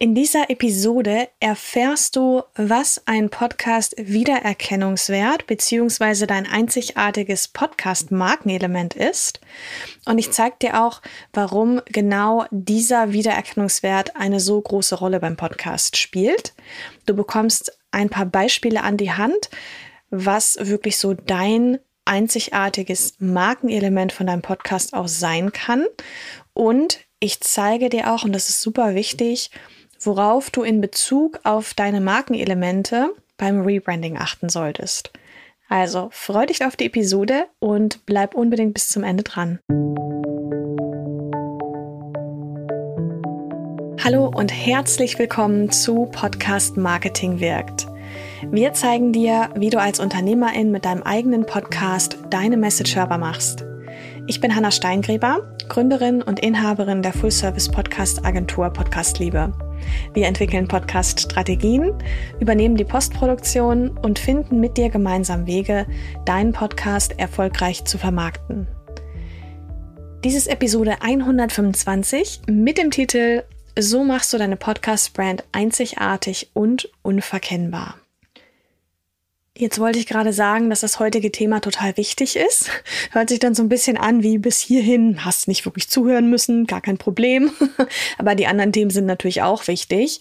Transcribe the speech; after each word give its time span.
In 0.00 0.16
dieser 0.16 0.50
Episode 0.50 1.28
erfährst 1.38 2.16
du, 2.16 2.42
was 2.56 3.00
ein 3.06 3.30
Podcast 3.30 3.94
Wiedererkennungswert 3.96 5.46
bzw. 5.46 6.26
dein 6.26 6.46
einzigartiges 6.46 7.46
Podcast 7.46 8.10
Markenelement 8.10 8.94
ist. 8.94 9.38
Und 10.04 10.18
ich 10.18 10.32
zeige 10.32 10.56
dir 10.60 10.82
auch, 10.82 11.00
warum 11.32 11.80
genau 11.86 12.44
dieser 12.50 13.12
Wiedererkennungswert 13.12 14.16
eine 14.16 14.40
so 14.40 14.60
große 14.60 14.96
Rolle 14.96 15.20
beim 15.20 15.36
Podcast 15.36 15.96
spielt. 15.96 16.54
Du 17.06 17.14
bekommst 17.14 17.78
ein 17.92 18.10
paar 18.10 18.26
Beispiele 18.26 18.82
an 18.82 18.96
die 18.96 19.12
Hand, 19.12 19.48
was 20.10 20.58
wirklich 20.60 20.98
so 20.98 21.14
dein 21.14 21.78
einzigartiges 22.04 23.14
Markenelement 23.20 24.12
von 24.12 24.26
deinem 24.26 24.42
Podcast 24.42 24.92
aus 24.92 25.20
sein 25.20 25.52
kann. 25.52 25.86
Und 26.52 26.98
ich 27.20 27.40
zeige 27.40 27.88
dir 27.90 28.12
auch, 28.12 28.24
und 28.24 28.32
das 28.32 28.50
ist 28.50 28.60
super 28.60 28.96
wichtig, 28.96 29.50
worauf 30.06 30.50
du 30.50 30.62
in 30.62 30.80
Bezug 30.80 31.40
auf 31.44 31.74
deine 31.74 32.00
Markenelemente 32.00 33.10
beim 33.36 33.62
Rebranding 33.62 34.16
achten 34.16 34.48
solltest. 34.48 35.10
Also 35.68 36.08
freu 36.12 36.46
dich 36.46 36.64
auf 36.64 36.76
die 36.76 36.86
Episode 36.86 37.46
und 37.58 38.04
bleib 38.06 38.34
unbedingt 38.34 38.74
bis 38.74 38.88
zum 38.88 39.02
Ende 39.02 39.22
dran. 39.22 39.58
Hallo 44.04 44.30
und 44.34 44.52
herzlich 44.52 45.18
willkommen 45.18 45.70
zu 45.70 46.06
Podcast 46.12 46.76
Marketing 46.76 47.40
wirkt. 47.40 47.86
Wir 48.50 48.74
zeigen 48.74 49.12
dir, 49.12 49.48
wie 49.56 49.70
du 49.70 49.80
als 49.80 49.98
Unternehmerin 49.98 50.70
mit 50.70 50.84
deinem 50.84 51.02
eigenen 51.02 51.46
Podcast 51.46 52.18
deine 52.28 52.58
Message 52.58 52.94
hörbar 52.96 53.16
machst. 53.16 53.64
Ich 54.26 54.40
bin 54.40 54.54
Hanna 54.54 54.70
Steingräber, 54.70 55.56
Gründerin 55.68 56.22
und 56.22 56.40
Inhaberin 56.40 57.00
der 57.00 57.14
Full-Service-Podcast-Agentur 57.14 58.70
Podcast 58.70 59.18
Liebe. 59.18 59.52
Wir 60.12 60.26
entwickeln 60.26 60.68
Podcast-Strategien, 60.68 61.92
übernehmen 62.40 62.76
die 62.76 62.84
Postproduktion 62.84 63.96
und 63.98 64.18
finden 64.18 64.60
mit 64.60 64.76
dir 64.76 64.90
gemeinsam 64.90 65.46
Wege, 65.46 65.86
deinen 66.24 66.52
Podcast 66.52 67.18
erfolgreich 67.18 67.84
zu 67.84 67.98
vermarkten. 67.98 68.66
Dies 70.24 70.34
ist 70.34 70.46
Episode 70.46 71.02
125 71.02 72.42
mit 72.46 72.78
dem 72.78 72.90
Titel 72.90 73.42
So 73.78 74.04
machst 74.04 74.32
du 74.32 74.38
deine 74.38 74.56
Podcast-Brand 74.56 75.44
einzigartig 75.52 76.50
und 76.54 76.88
unverkennbar. 77.02 77.96
Jetzt 79.56 79.78
wollte 79.78 80.00
ich 80.00 80.08
gerade 80.08 80.32
sagen, 80.32 80.68
dass 80.68 80.80
das 80.80 80.98
heutige 80.98 81.30
Thema 81.30 81.60
total 81.60 81.96
wichtig 81.96 82.34
ist. 82.34 82.70
Hört 83.12 83.28
sich 83.28 83.38
dann 83.38 83.54
so 83.54 83.62
ein 83.62 83.68
bisschen 83.68 83.96
an 83.96 84.24
wie 84.24 84.38
bis 84.38 84.58
hierhin 84.58 85.24
hast 85.24 85.46
nicht 85.46 85.64
wirklich 85.64 85.88
zuhören 85.88 86.28
müssen, 86.28 86.66
gar 86.66 86.80
kein 86.80 86.98
Problem. 86.98 87.52
Aber 88.18 88.34
die 88.34 88.48
anderen 88.48 88.72
Themen 88.72 88.90
sind 88.90 89.06
natürlich 89.06 89.42
auch 89.42 89.68
wichtig. 89.68 90.20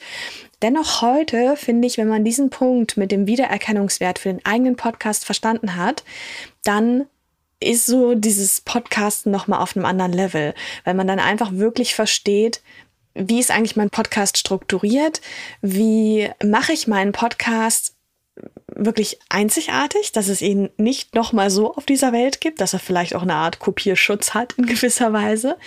Dennoch 0.61 1.01
heute 1.01 1.57
finde 1.57 1.87
ich, 1.87 1.97
wenn 1.97 2.07
man 2.07 2.23
diesen 2.23 2.51
Punkt 2.51 2.95
mit 2.95 3.11
dem 3.11 3.25
Wiedererkennungswert 3.25 4.19
für 4.19 4.29
den 4.29 4.45
eigenen 4.45 4.75
Podcast 4.75 5.25
verstanden 5.25 5.75
hat, 5.75 6.03
dann 6.63 7.07
ist 7.59 7.87
so 7.87 8.13
dieses 8.13 8.61
Podcasten 8.61 9.31
nochmal 9.31 9.61
auf 9.61 9.75
einem 9.75 9.85
anderen 9.85 10.13
Level, 10.13 10.53
weil 10.83 10.93
man 10.93 11.07
dann 11.07 11.19
einfach 11.19 11.53
wirklich 11.53 11.95
versteht, 11.95 12.61
wie 13.15 13.39
ist 13.39 13.51
eigentlich 13.51 13.75
mein 13.75 13.89
Podcast 13.89 14.37
strukturiert? 14.37 15.21
Wie 15.61 16.29
mache 16.43 16.73
ich 16.73 16.87
meinen 16.87 17.13
Podcast 17.13 17.93
wirklich 18.75 19.19
einzigartig, 19.29 20.11
dass 20.11 20.27
es 20.27 20.41
ihn 20.41 20.69
nicht 20.77 21.16
nochmal 21.16 21.49
so 21.49 21.73
auf 21.73 21.85
dieser 21.85 22.11
Welt 22.11 22.41
gibt, 22.41 22.61
dass 22.61 22.73
er 22.73 22.79
vielleicht 22.79 23.16
auch 23.16 23.21
eine 23.21 23.35
Art 23.35 23.59
Kopierschutz 23.59 24.33
hat 24.33 24.53
in 24.53 24.66
gewisser 24.66 25.13
Weise. 25.13 25.57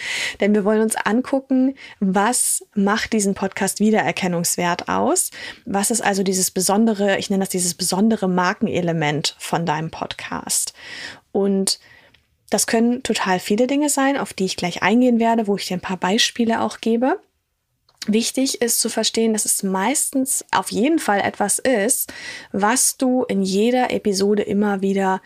Denn 0.40 0.54
wir 0.54 0.64
wollen 0.64 0.82
uns 0.82 0.96
angucken, 0.96 1.74
was 2.00 2.64
macht 2.74 3.12
diesen 3.12 3.34
Podcast 3.34 3.80
Wiedererkennungswert 3.80 4.88
aus? 4.88 5.30
Was 5.64 5.90
ist 5.90 6.02
also 6.02 6.22
dieses 6.22 6.50
besondere, 6.50 7.18
ich 7.18 7.30
nenne 7.30 7.42
das 7.42 7.50
dieses 7.50 7.74
besondere 7.74 8.28
Markenelement 8.28 9.36
von 9.38 9.66
deinem 9.66 9.90
Podcast? 9.90 10.72
Und 11.32 11.78
das 12.50 12.66
können 12.66 13.02
total 13.02 13.40
viele 13.40 13.66
Dinge 13.66 13.88
sein, 13.88 14.16
auf 14.16 14.32
die 14.32 14.44
ich 14.44 14.56
gleich 14.56 14.82
eingehen 14.82 15.18
werde, 15.18 15.46
wo 15.46 15.56
ich 15.56 15.66
dir 15.66 15.76
ein 15.76 15.80
paar 15.80 15.96
Beispiele 15.96 16.60
auch 16.60 16.80
gebe. 16.80 17.20
Wichtig 18.06 18.62
ist 18.62 18.80
zu 18.80 18.88
verstehen, 18.88 19.32
dass 19.32 19.44
es 19.44 19.62
meistens 19.62 20.44
auf 20.52 20.70
jeden 20.70 20.98
Fall 20.98 21.20
etwas 21.20 21.58
ist, 21.58 22.12
was 22.52 22.96
du 22.96 23.24
in 23.24 23.42
jeder 23.42 23.90
Episode 23.90 24.42
immer 24.42 24.80
wieder 24.80 25.20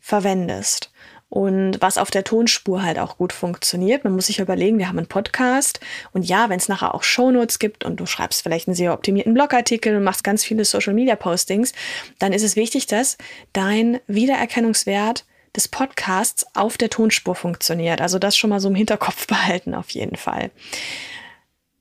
verwendest 0.00 0.90
und 1.28 1.80
was 1.80 1.98
auf 1.98 2.10
der 2.10 2.24
Tonspur 2.24 2.82
halt 2.82 2.98
auch 2.98 3.18
gut 3.18 3.32
funktioniert. 3.32 4.04
Man 4.04 4.14
muss 4.14 4.26
sich 4.26 4.38
überlegen, 4.38 4.78
wir 4.78 4.88
haben 4.88 4.98
einen 4.98 5.08
Podcast 5.08 5.80
und 6.12 6.24
ja, 6.24 6.48
wenn 6.48 6.58
es 6.58 6.68
nachher 6.68 6.94
auch 6.94 7.02
Shownotes 7.02 7.58
gibt 7.58 7.84
und 7.84 7.98
du 7.98 8.06
schreibst 8.06 8.42
vielleicht 8.42 8.68
einen 8.68 8.76
sehr 8.76 8.92
optimierten 8.92 9.34
Blogartikel 9.34 9.96
und 9.96 10.04
machst 10.04 10.24
ganz 10.24 10.44
viele 10.44 10.64
Social 10.64 10.94
Media 10.94 11.16
Postings, 11.16 11.72
dann 12.18 12.32
ist 12.32 12.44
es 12.44 12.56
wichtig, 12.56 12.86
dass 12.86 13.18
dein 13.52 14.00
Wiedererkennungswert 14.06 15.24
des 15.56 15.68
Podcasts 15.68 16.46
auf 16.54 16.76
der 16.78 16.90
Tonspur 16.90 17.34
funktioniert. 17.34 18.00
Also 18.00 18.18
das 18.18 18.36
schon 18.36 18.50
mal 18.50 18.60
so 18.60 18.68
im 18.68 18.74
Hinterkopf 18.74 19.26
behalten 19.26 19.74
auf 19.74 19.90
jeden 19.90 20.16
Fall 20.16 20.50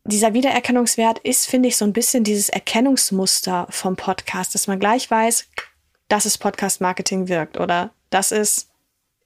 dieser 0.05 0.33
Wiedererkennungswert 0.33 1.19
ist, 1.19 1.45
finde 1.45 1.69
ich, 1.69 1.77
so 1.77 1.85
ein 1.85 1.93
bisschen 1.93 2.23
dieses 2.23 2.49
Erkennungsmuster 2.49 3.67
vom 3.69 3.95
Podcast, 3.95 4.53
dass 4.53 4.67
man 4.67 4.79
gleich 4.79 5.09
weiß, 5.09 5.47
dass 6.09 6.25
es 6.25 6.37
Podcast 6.37 6.81
Marketing 6.81 7.29
wirkt 7.29 7.59
oder 7.59 7.91
das 8.09 8.31
ist 8.31 8.69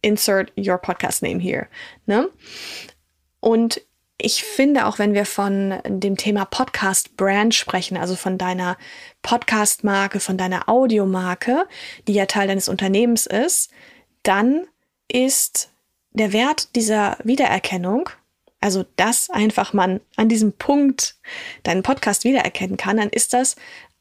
insert 0.02 0.54
your 0.56 0.78
podcast 0.78 1.24
name 1.24 1.40
here. 1.40 1.68
Ne? 2.06 2.30
Und 3.40 3.82
ich 4.20 4.44
finde 4.44 4.88
auch, 4.88 4.98
wenn 4.98 5.14
wir 5.14 5.26
von 5.26 5.80
dem 5.86 6.18
Thema 6.18 6.46
Podcast 6.46 7.18
Brand 7.18 7.54
sprechen, 7.54 7.98
also 7.98 8.16
von 8.16 8.38
deiner 8.38 8.78
Podcast 9.22 9.84
Marke, 9.84 10.20
von 10.20 10.38
deiner 10.38 10.68
Audiomarke, 10.70 11.68
die 12.08 12.14
ja 12.14 12.26
Teil 12.26 12.48
deines 12.48 12.68
Unternehmens 12.68 13.28
ist, 13.28 13.72
dann 14.24 14.68
ist 15.08 15.72
der 16.12 16.34
Wert 16.34 16.76
dieser 16.76 17.18
Wiedererkennung 17.24 18.10
also 18.60 18.86
dass 18.96 19.30
einfach 19.30 19.74
man 19.74 20.00
an 20.16 20.30
diesem 20.30 20.54
Punkt 20.54 21.16
deinen 21.64 21.84
Podcast 21.84 22.24
wiedererkennen 22.24 22.78
kann, 22.78 22.98
dann 22.98 23.10
ist 23.10 23.34
das 23.34 23.56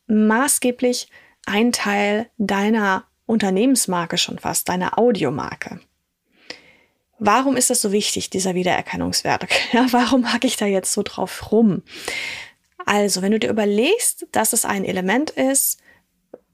maßgeblich 0.06 1.08
ein 1.46 1.72
Teil 1.72 2.28
deiner 2.38 3.04
Unternehmensmarke 3.26 4.18
schon 4.18 4.38
fast, 4.38 4.68
deiner 4.68 4.98
Audiomarke. 4.98 5.80
Warum 7.18 7.56
ist 7.56 7.70
das 7.70 7.80
so 7.80 7.92
wichtig, 7.92 8.30
dieser 8.30 8.54
Wiedererkennungswert? 8.54 9.46
Ja, 9.72 9.86
warum 9.90 10.22
mag 10.22 10.44
ich 10.44 10.56
da 10.56 10.66
jetzt 10.66 10.92
so 10.92 11.02
drauf 11.02 11.50
rum? 11.50 11.82
Also, 12.84 13.20
wenn 13.22 13.32
du 13.32 13.38
dir 13.38 13.50
überlegst, 13.50 14.26
dass 14.32 14.52
es 14.52 14.64
ein 14.64 14.84
Element 14.84 15.30
ist, 15.30 15.80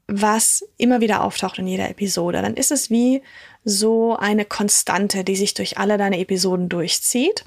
was 0.07 0.65
immer 0.77 1.01
wieder 1.01 1.25
auftaucht 1.25 1.59
in 1.59 1.67
jeder 1.67 1.91
Episode, 1.91 2.43
dann 2.43 2.55
ist 2.55 2.71
es 2.71 2.91
wie 2.91 3.23
so 3.65 4.17
eine 4.17 4.45
Konstante, 4.45 5.25
die 5.25 5.37
sich 5.37 5.55
durch 5.55 5.79
alle 5.79 5.99
deine 5.99 6.19
Episoden 6.19 6.69
durchzieht. 6.69 7.45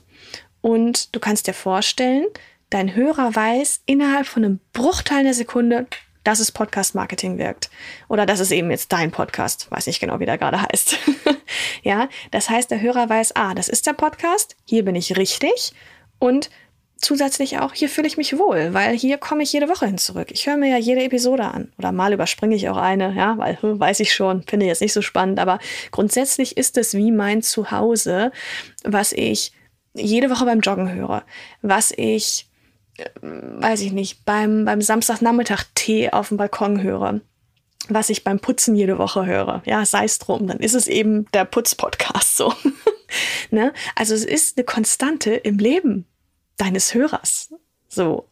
Und 0.65 1.15
du 1.15 1.19
kannst 1.19 1.45
dir 1.45 1.53
vorstellen, 1.53 2.25
dein 2.71 2.95
Hörer 2.95 3.35
weiß 3.35 3.81
innerhalb 3.85 4.25
von 4.25 4.43
einem 4.43 4.59
Bruchteil 4.73 5.19
einer 5.19 5.35
Sekunde, 5.35 5.85
dass 6.23 6.39
es 6.39 6.51
Podcast 6.51 6.95
Marketing 6.95 7.37
wirkt. 7.37 7.69
Oder 8.07 8.25
dass 8.25 8.39
es 8.39 8.49
eben 8.49 8.71
jetzt 8.71 8.91
dein 8.91 9.11
Podcast, 9.11 9.69
weiß 9.69 9.85
nicht 9.85 9.99
genau, 9.99 10.19
wie 10.19 10.25
der 10.25 10.39
gerade 10.39 10.59
heißt. 10.59 10.97
ja, 11.83 12.09
das 12.31 12.49
heißt, 12.49 12.71
der 12.71 12.81
Hörer 12.81 13.07
weiß, 13.07 13.35
ah, 13.35 13.53
das 13.53 13.69
ist 13.69 13.85
der 13.85 13.93
Podcast, 13.93 14.55
hier 14.65 14.83
bin 14.83 14.95
ich 14.95 15.17
richtig 15.17 15.73
und 16.17 16.49
zusätzlich 16.97 17.59
auch, 17.59 17.75
hier 17.75 17.87
fühle 17.87 18.07
ich 18.07 18.17
mich 18.17 18.35
wohl, 18.39 18.73
weil 18.73 18.97
hier 18.97 19.19
komme 19.19 19.43
ich 19.43 19.53
jede 19.53 19.69
Woche 19.69 19.85
hin 19.85 19.99
zurück. 19.99 20.29
Ich 20.31 20.47
höre 20.47 20.57
mir 20.57 20.71
ja 20.71 20.77
jede 20.77 21.03
Episode 21.03 21.43
an. 21.43 21.71
Oder 21.77 21.91
mal 21.91 22.11
überspringe 22.11 22.55
ich 22.55 22.69
auch 22.69 22.77
eine, 22.77 23.13
ja, 23.13 23.37
weil 23.37 23.61
hm, 23.61 23.79
weiß 23.79 23.99
ich 23.99 24.15
schon, 24.15 24.41
finde 24.41 24.65
ich 24.65 24.69
jetzt 24.69 24.81
nicht 24.81 24.93
so 24.93 25.03
spannend. 25.03 25.39
Aber 25.39 25.59
grundsätzlich 25.91 26.57
ist 26.57 26.75
es 26.79 26.95
wie 26.95 27.11
mein 27.11 27.43
Zuhause, 27.43 28.31
was 28.83 29.13
ich 29.13 29.51
jede 29.95 30.29
Woche 30.29 30.45
beim 30.45 30.59
Joggen 30.59 30.91
höre, 30.93 31.23
was 31.61 31.91
ich, 31.95 32.47
äh, 32.97 33.09
weiß 33.21 33.81
ich 33.81 33.91
nicht, 33.91 34.25
beim, 34.25 34.65
beim 34.65 34.81
Samstagnachmittag 34.81 35.63
Tee 35.73 36.11
auf 36.11 36.29
dem 36.29 36.37
Balkon 36.37 36.81
höre, 36.81 37.21
was 37.89 38.09
ich 38.09 38.23
beim 38.23 38.39
Putzen 38.39 38.75
jede 38.75 38.97
Woche 38.97 39.25
höre. 39.25 39.61
Ja, 39.65 39.85
sei 39.85 40.05
es 40.05 40.19
drum, 40.19 40.47
dann 40.47 40.59
ist 40.59 40.73
es 40.73 40.87
eben 40.87 41.29
der 41.31 41.45
Putz-Podcast 41.45 42.37
so. 42.37 42.53
ne? 43.51 43.73
Also 43.95 44.13
es 44.13 44.25
ist 44.25 44.57
eine 44.57 44.65
Konstante 44.65 45.33
im 45.33 45.57
Leben 45.57 46.05
deines 46.57 46.93
Hörers. 46.93 47.53
So. 47.87 48.27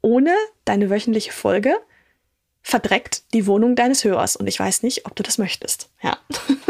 Ohne 0.00 0.34
deine 0.64 0.90
wöchentliche 0.90 1.32
Folge 1.32 1.76
verdreckt 2.62 3.32
die 3.34 3.46
Wohnung 3.46 3.74
deines 3.76 4.04
Hörers. 4.04 4.36
Und 4.36 4.46
ich 4.46 4.58
weiß 4.58 4.82
nicht, 4.82 5.06
ob 5.06 5.16
du 5.16 5.22
das 5.22 5.38
möchtest. 5.38 5.90
Ja. 6.02 6.18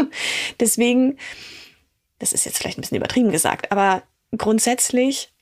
Deswegen, 0.59 1.17
das 2.19 2.33
ist 2.33 2.45
jetzt 2.45 2.57
vielleicht 2.57 2.77
ein 2.77 2.81
bisschen 2.81 2.97
übertrieben 2.97 3.31
gesagt, 3.31 3.71
aber 3.71 4.03
grundsätzlich 4.37 5.33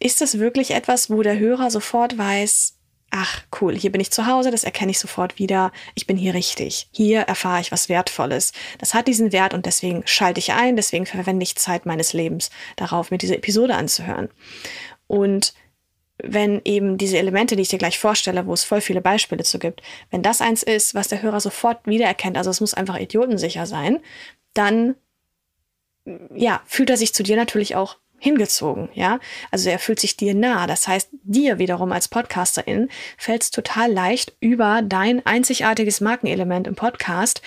ist 0.00 0.22
es 0.22 0.38
wirklich 0.38 0.72
etwas, 0.72 1.10
wo 1.10 1.22
der 1.22 1.38
Hörer 1.38 1.70
sofort 1.70 2.18
weiß, 2.18 2.76
ach 3.10 3.44
cool, 3.60 3.76
hier 3.76 3.92
bin 3.92 4.00
ich 4.00 4.10
zu 4.10 4.26
Hause, 4.26 4.50
das 4.50 4.64
erkenne 4.64 4.90
ich 4.90 4.98
sofort 4.98 5.38
wieder, 5.38 5.70
ich 5.94 6.06
bin 6.06 6.16
hier 6.16 6.34
richtig, 6.34 6.88
hier 6.90 7.20
erfahre 7.20 7.60
ich 7.60 7.70
was 7.70 7.88
Wertvolles. 7.88 8.52
Das 8.78 8.92
hat 8.92 9.06
diesen 9.06 9.30
Wert 9.30 9.54
und 9.54 9.66
deswegen 9.66 10.02
schalte 10.04 10.40
ich 10.40 10.52
ein, 10.52 10.74
deswegen 10.74 11.06
verwende 11.06 11.44
ich 11.44 11.54
Zeit 11.54 11.86
meines 11.86 12.12
Lebens 12.12 12.50
darauf, 12.74 13.12
mir 13.12 13.18
diese 13.18 13.36
Episode 13.36 13.76
anzuhören. 13.76 14.30
Und 15.06 15.54
wenn 16.22 16.60
eben 16.64 16.98
diese 16.98 17.18
Elemente, 17.18 17.54
die 17.54 17.62
ich 17.62 17.68
dir 17.68 17.78
gleich 17.78 17.98
vorstelle, 17.98 18.46
wo 18.46 18.52
es 18.52 18.64
voll 18.64 18.80
viele 18.80 19.00
Beispiele 19.00 19.44
zu 19.44 19.60
gibt, 19.60 19.82
wenn 20.10 20.22
das 20.22 20.40
eins 20.40 20.62
ist, 20.64 20.94
was 20.94 21.08
der 21.08 21.22
Hörer 21.22 21.40
sofort 21.40 21.86
wiedererkennt, 21.86 22.36
also 22.36 22.50
es 22.50 22.60
muss 22.60 22.74
einfach 22.74 22.98
idiotensicher 22.98 23.66
sein, 23.66 24.00
dann 24.54 24.96
ja, 26.34 26.62
fühlt 26.66 26.90
er 26.90 26.96
sich 26.96 27.14
zu 27.14 27.22
dir 27.22 27.36
natürlich 27.36 27.76
auch 27.76 27.96
hingezogen, 28.18 28.88
ja. 28.94 29.20
Also 29.50 29.68
er 29.68 29.78
fühlt 29.78 30.00
sich 30.00 30.16
dir 30.16 30.34
nah. 30.34 30.66
Das 30.66 30.88
heißt, 30.88 31.10
dir 31.24 31.58
wiederum 31.58 31.92
als 31.92 32.08
Podcasterin 32.08 32.88
fällt 33.18 33.42
es 33.42 33.50
total 33.50 33.92
leicht, 33.92 34.34
über 34.40 34.80
dein 34.82 35.24
einzigartiges 35.26 36.00
Markenelement 36.00 36.66
im 36.66 36.74
Podcast 36.74 37.42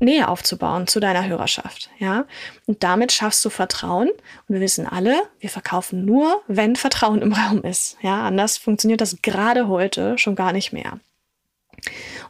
Nähe 0.00 0.28
aufzubauen 0.28 0.86
zu 0.86 1.00
deiner 1.00 1.26
Hörerschaft, 1.26 1.90
ja. 1.98 2.26
Und 2.66 2.82
damit 2.82 3.12
schaffst 3.12 3.44
du 3.44 3.50
Vertrauen. 3.50 4.08
Und 4.08 4.54
wir 4.54 4.60
wissen 4.60 4.86
alle, 4.86 5.22
wir 5.40 5.50
verkaufen 5.50 6.04
nur, 6.04 6.42
wenn 6.46 6.76
Vertrauen 6.76 7.22
im 7.22 7.32
Raum 7.32 7.62
ist, 7.62 7.96
ja. 8.00 8.24
Anders 8.24 8.56
funktioniert 8.56 9.00
das 9.00 9.22
gerade 9.22 9.68
heute 9.68 10.18
schon 10.18 10.34
gar 10.36 10.52
nicht 10.52 10.72
mehr. 10.72 11.00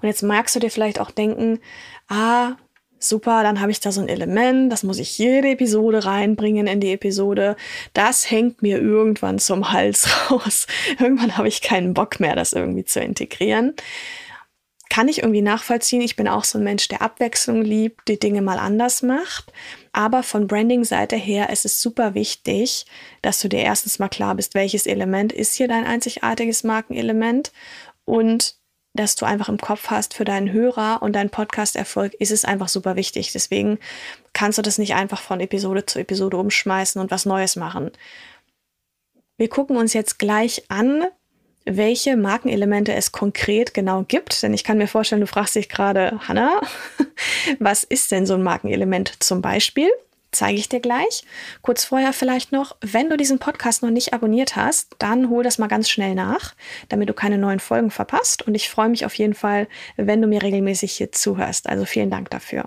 Und 0.01 0.09
jetzt 0.09 0.23
magst 0.23 0.55
du 0.55 0.61
dir 0.61 0.71
vielleicht 0.71 1.01
auch 1.01 1.11
denken, 1.11 1.61
ah, 2.09 2.53
super, 3.09 3.43
dann 3.43 3.61
habe 3.61 3.71
ich 3.71 3.81
da 3.81 3.93
so 3.93 4.01
ein 4.01 4.09
Element, 4.09 4.73
das 4.73 4.83
muss 4.83 4.99
ich 4.99 5.19
jede 5.19 5.49
Episode 5.51 6.05
reinbringen 6.05 6.67
in 6.67 6.81
die 6.81 6.93
Episode. 6.93 7.57
Das 7.93 8.31
hängt 8.31 8.63
mir 8.63 8.81
irgendwann 8.81 9.39
zum 9.39 9.73
Hals 9.73 10.09
raus. 10.31 10.67
irgendwann 10.99 11.37
habe 11.37 11.49
ich 11.49 11.63
keinen 11.63 11.95
Bock 11.95 12.21
mehr, 12.21 12.35
das 12.35 12.53
irgendwie 12.53 12.85
zu 12.85 13.01
integrieren. 13.01 13.75
Kann 14.91 15.09
ich 15.09 15.19
irgendwie 15.23 15.43
nachvollziehen. 15.43 16.03
Ich 16.03 16.15
bin 16.15 16.29
auch 16.29 16.45
so 16.45 16.59
ein 16.59 16.65
Mensch, 16.65 16.87
der 16.89 17.03
Abwechslung 17.03 17.63
liebt, 17.63 18.07
die 18.07 18.19
Dinge 18.19 18.43
mal 18.43 18.59
anders 18.59 19.03
macht. 19.03 19.53
Aber 19.93 20.23
von 20.23 20.47
Branding-Seite 20.47 21.17
her 21.17 21.51
ist 21.51 21.65
es 21.65 21.81
super 21.81 22.15
wichtig, 22.15 22.87
dass 23.23 23.41
du 23.41 23.49
dir 23.49 23.61
erstens 23.61 23.99
mal 23.99 24.09
klar 24.09 24.35
bist, 24.35 24.55
welches 24.55 24.87
Element 24.87 25.33
ist 25.33 25.55
hier 25.55 25.69
dein 25.69 25.85
einzigartiges 25.85 26.65
Markenelement 26.65 27.53
und 28.05 28.57
dass 28.95 29.17
du 29.17 29.27
einfach 29.27 29.49
im 29.49 29.59
Kopf 29.59 29.91
hast 29.91 30.15
für 30.15 30.25
deinen 30.25 30.53
Hörer 30.53 31.03
und 31.03 31.15
deinen 31.15 31.31
Podcast-Erfolg, 31.31 32.15
ist 32.15 32.31
es 32.31 32.45
einfach 32.45 32.69
super 32.69 32.95
wichtig. 32.95 33.33
Deswegen 33.33 33.79
kannst 34.33 34.59
du 34.59 34.63
das 34.63 34.79
nicht 34.79 34.95
einfach 34.95 35.21
von 35.21 35.41
Episode 35.41 35.85
zu 35.85 35.99
Episode 35.99 36.37
umschmeißen 36.37 37.01
und 37.01 37.11
was 37.11 37.27
Neues 37.27 37.57
machen. 37.57 37.91
Wir 39.37 39.49
gucken 39.49 39.77
uns 39.77 39.95
jetzt 39.95 40.21
gleich 40.21 40.65
an, 40.69 41.05
welche 41.65 42.17
Markenelemente 42.17 42.93
es 42.95 43.11
konkret 43.11 43.75
genau 43.75 44.05
gibt. 44.07 44.43
Denn 44.43 44.55
ich 44.55 44.63
kann 44.63 44.79
mir 44.79 44.87
vorstellen, 44.87 45.21
du 45.21 45.27
fragst 45.27 45.57
dich 45.57 45.69
gerade, 45.69 46.21
Hanna, 46.29 46.61
was 47.59 47.83
ist 47.83 48.13
denn 48.13 48.27
so 48.27 48.35
ein 48.35 48.43
Markenelement 48.43 49.23
zum 49.23 49.43
Beispiel? 49.43 49.89
Zeige 50.35 50.59
ich 50.59 50.69
dir 50.69 50.81
gleich. 50.81 51.25
Kurz 51.63 51.85
vorher 51.85 52.13
vielleicht 52.13 52.53
noch, 52.53 52.77
wenn 52.81 53.09
du 53.09 53.17
diesen 53.17 53.39
Podcast 53.39 53.83
noch 53.83 53.91
nicht 53.91 54.13
abonniert 54.13 54.57
hast, 54.57 54.97
dann 54.99 55.31
hol 55.31 55.43
das 55.43 55.59
mal 55.59 55.69
ganz 55.69 55.89
schnell 55.89 56.15
nach, 56.15 56.55
damit 56.89 57.09
du 57.09 57.15
keine 57.15 57.39
neuen 57.39 57.61
Folgen 57.61 57.91
verpasst. 57.91 58.43
Und 58.47 58.55
ich 58.55 58.69
freue 58.69 58.89
mich 58.89 59.07
auf 59.07 59.15
jeden 59.15 59.35
Fall, 59.35 59.69
wenn 59.97 60.21
du 60.21 60.29
mir 60.29 60.43
regelmäßig 60.43 60.93
hier 60.93 61.13
zuhörst. 61.13 61.69
Also 61.69 61.85
vielen 61.85 62.11
Dank 62.11 62.31
dafür. 62.31 62.65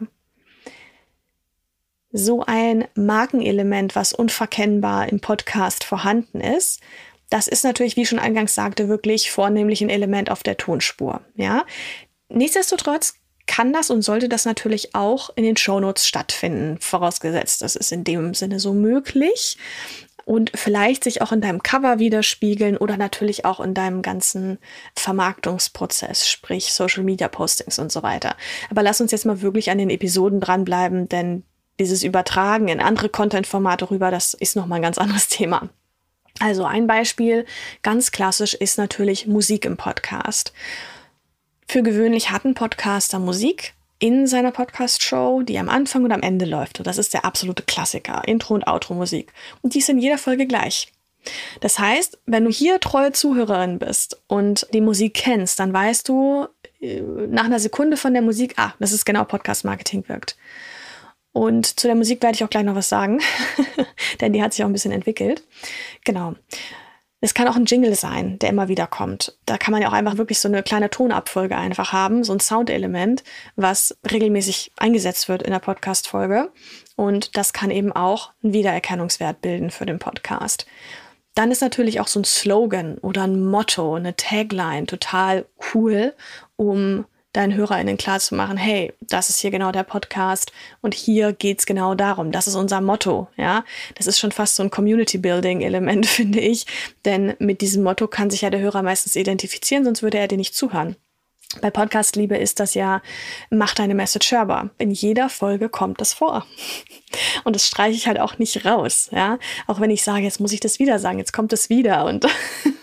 So 2.12 2.44
ein 2.46 2.86
Markenelement, 2.96 3.96
was 3.96 4.14
unverkennbar 4.14 5.10
im 5.10 5.19
Podcast 5.19 5.84
vorhanden 5.84 6.42
ist, 6.42 6.81
das 7.30 7.48
ist 7.48 7.66
natürlich, 7.66 7.98
wie 7.98 8.06
schon 8.06 8.19
eingangs 8.19 8.56
sagte, 8.56 8.88
wirklich 8.88 9.31
vornehmlich 9.31 9.81
ein 9.81 9.90
Element 9.90 10.31
auf 10.31 10.44
der 10.44 10.56
Tonspur. 10.56 11.19
Ja, 11.36 11.66
Nichtsdestotrotz 12.30 13.16
kann 13.57 13.74
das 13.74 13.89
und 13.89 14.04
sollte 14.04 14.30
das 14.30 14.45
natürlich 14.45 14.94
auch 14.94 15.31
in 15.36 15.44
den 15.44 15.57
Shownotes 15.57 16.06
stattfinden, 16.06 16.77
vorausgesetzt, 16.80 17.63
das 17.63 17.75
ist 17.75 17.92
in 17.92 18.04
dem 18.04 18.36
Sinne 18.36 18.59
so 18.59 18.71
möglich 18.71 19.57
und 20.25 20.51
vielleicht 20.54 21.04
sich 21.04 21.24
auch 21.24 21.31
in 21.31 21.42
deinem 21.42 21.63
Cover 21.63 21.98
widerspiegeln 21.98 22.77
oder 22.77 22.98
natürlich 22.98 23.45
auch 23.45 23.59
in 23.59 23.74
deinem 23.74 24.04
ganzen 24.04 24.59
Vermarktungsprozess, 24.95 26.30
sprich 26.30 26.71
Social 26.71 27.01
Media 27.01 27.30
Postings 27.30 27.80
und 27.80 27.92
so 27.92 28.04
weiter. 28.04 28.36
Aber 28.69 28.83
lass 28.83 29.01
uns 29.01 29.12
jetzt 29.12 29.25
mal 29.25 29.42
wirklich 29.42 29.71
an 29.71 29.80
den 29.80 29.89
Episoden 29.89 30.39
dranbleiben, 30.39 31.09
denn 31.09 31.44
dieses 31.80 32.04
Übertragen 32.04 32.68
in 32.68 32.80
andere 32.80 33.09
Content-Formate 33.09 33.89
rüber, 33.89 34.12
das 34.12 34.36
ist 34.36 34.56
nochmal 34.56 34.77
ein 34.77 34.83
ganz 34.83 35.00
anderes 35.00 35.30
Thema. 35.30 35.68
Also 36.39 36.63
ein 36.63 36.86
Beispiel, 36.86 37.48
ganz 37.81 38.12
klassisch, 38.12 38.54
ist 38.54 38.77
natürlich 38.77 39.25
Musik 39.25 39.65
im 39.65 39.77
Podcast. 39.77 40.54
Für 41.69 41.84
gewöhnlich 41.84 42.31
hat 42.31 42.46
ein 42.46 42.54
Podcaster 42.54 43.19
Musik 43.19 43.74
in 44.00 44.25
seiner 44.25 44.52
Podcast-Show, 44.52 45.42
die 45.42 45.60
am 45.60 45.68
Anfang 45.68 46.06
und 46.06 46.14
am 46.14 46.22
Ende 46.22 46.46
läuft. 46.46 46.80
Und 46.80 46.88
das 46.88 46.98
ist 46.98 47.14
der 47.14 47.25
absolute 47.25 47.64
Klassiker, 47.64 48.25
Intro- 48.25 48.54
und 48.54 48.68
Outro-Musik. 48.68 49.34
Und 49.62 49.74
die 49.74 49.80
ist 49.80 49.90
in 49.90 50.00
jeder 50.00 50.18
Folge 50.18 50.48
gleich. 50.48 50.94
Das 51.60 51.78
heißt, 51.78 52.19
wenn 52.25 52.46
du 52.46 52.52
hier 52.52 52.80
treue 52.80 53.12
Zuhörerin 53.12 53.80
bist 53.80 54.22
und 54.28 54.66
die 54.74 54.80
Musik 54.80 55.16
kennst, 55.16 55.60
dann 55.60 55.74
weißt 55.74 56.08
du 56.08 56.48
äh, 56.80 57.02
nach 57.02 57.46
einer 57.46 57.60
Sekunde 57.60 57.98
von 57.98 58.14
der 58.14 58.22
Musik, 58.22 58.54
ah, 58.56 58.74
das 58.80 58.94
ist 58.94 59.04
genau 59.04 59.25
Podcast-Marketing 59.25 60.08
wirkt. 60.08 60.38
Und 61.34 61.80
zu 61.80 61.88
der 61.88 61.98
Musik 61.98 62.24
werde 62.24 62.36
ich 62.36 62.46
auch 62.46 62.50
gleich 62.50 62.64
noch 62.64 62.75
was 62.75 62.88
sagen, 62.88 63.19
denn 64.22 64.31
die 64.31 64.42
hat 64.42 64.54
sich 64.54 64.64
auch 64.64 64.69
ein 64.69 64.74
bisschen 64.74 64.94
entwickelt. 64.94 65.44
Genau. 66.06 66.36
Es 67.19 67.34
kann 67.34 67.48
auch 67.48 67.56
ein 67.56 67.66
Jingle 67.66 67.96
sein, 67.96 68.38
der 68.40 68.50
immer 68.50 68.68
wieder 68.68 68.86
kommt. 68.86 69.38
Da 69.46 69.58
kann 69.58 69.72
man 69.72 69.81
ja 69.81 69.88
auch 69.88 69.94
einfach 69.94 70.18
wirklich 70.18 70.40
so 70.40 70.48
eine 70.48 70.62
kleine 70.62 70.92
Tonabfolge 70.92 71.58
einfach 71.58 71.92
haben, 71.92 72.24
so 72.24 72.31
ein 72.34 72.40
Soundelement, 72.40 73.24
was 73.56 73.98
regelmäßig 74.10 74.72
eingesetzt 74.78 75.28
wird 75.28 75.42
in 75.42 75.52
der 75.52 75.60
Podcast-Folge. 75.60 76.52
Und 76.96 77.36
das 77.36 77.54
kann 77.54 77.72
eben 77.72 77.92
auch 77.92 78.34
einen 78.44 78.54
Wiedererkennungswert 78.54 79.42
bilden 79.42 79.72
für 79.72 79.88
den 79.88 79.98
Podcast. 79.98 80.68
Dann 81.34 81.52
ist 81.52 81.62
natürlich 81.62 82.00
auch 82.00 82.08
so 82.08 82.19
ein 82.19 82.25
Slogan 82.25 82.98
oder 83.00 83.24
ein 83.24 83.44
Motto, 83.44 83.96
eine 83.96 84.16
Tagline 84.16 84.86
total 84.86 85.46
cool, 85.74 86.14
um 86.56 87.06
deinen 87.38 87.54
HörerInnen 87.54 87.98
klar 87.98 88.19
zu 88.19 88.36
machen, 88.36 88.57
hey, 88.57 88.94
das 89.00 89.30
ist 89.30 89.39
hier 89.39 89.51
genau 89.51 89.72
der 89.72 89.84
Podcast 89.84 90.51
und 90.81 90.94
hier 90.94 91.34
geht's 91.34 91.66
genau 91.66 91.95
darum. 91.95 92.31
Das 92.31 92.48
ist 92.48 92.56
unser 92.56 92.81
Motto, 92.81 93.28
ja. 93.38 93.63
Das 93.95 94.07
ist 94.07 94.19
schon 94.19 94.31
fast 94.31 94.56
so 94.56 94.63
ein 94.63 94.72
Community-Building-Element, 94.72 96.06
finde 96.07 96.39
ich. 96.39 96.66
Denn 97.06 97.36
mit 97.39 97.62
diesem 97.62 97.84
Motto 97.84 98.07
kann 98.07 98.30
sich 98.30 98.42
ja 98.42 98.50
der 98.50 98.60
Hörer 98.60 98.81
meistens 98.81 99.16
identifizieren, 99.16 99.86
sonst 99.86 100.01
würde 100.01 100.18
er 100.18 100.28
dir 100.28 100.38
nicht 100.38 100.56
zuhören. 100.56 100.95
Bei 101.62 101.72
Podcast 101.72 102.18
Liebe 102.18 102.36
ist 102.36 102.60
das 102.60 102.74
ja, 102.74 103.02
mach 103.50 103.74
deine 103.74 103.96
Message 103.96 104.32
hörbar. 104.32 104.70
In 104.78 104.92
jeder 104.92 105.30
Folge 105.30 105.70
kommt 105.70 106.02
das 106.02 106.14
vor. 106.14 106.46
Und 107.46 107.56
das 107.56 107.66
streiche 107.66 107.96
ich 107.96 108.08
halt 108.08 108.20
auch 108.20 108.38
nicht 108.38 108.66
raus, 108.66 109.10
ja. 109.12 109.40
Auch 109.66 109.80
wenn 109.80 109.90
ich 109.90 110.04
sage, 110.04 110.24
jetzt 110.24 110.42
muss 110.42 110.52
ich 110.52 110.60
das 110.60 110.78
wieder 110.80 111.00
sagen, 111.00 111.20
jetzt 111.20 111.32
kommt 111.32 111.54
es 111.54 111.70
wieder 111.70 112.06
und 112.06 112.26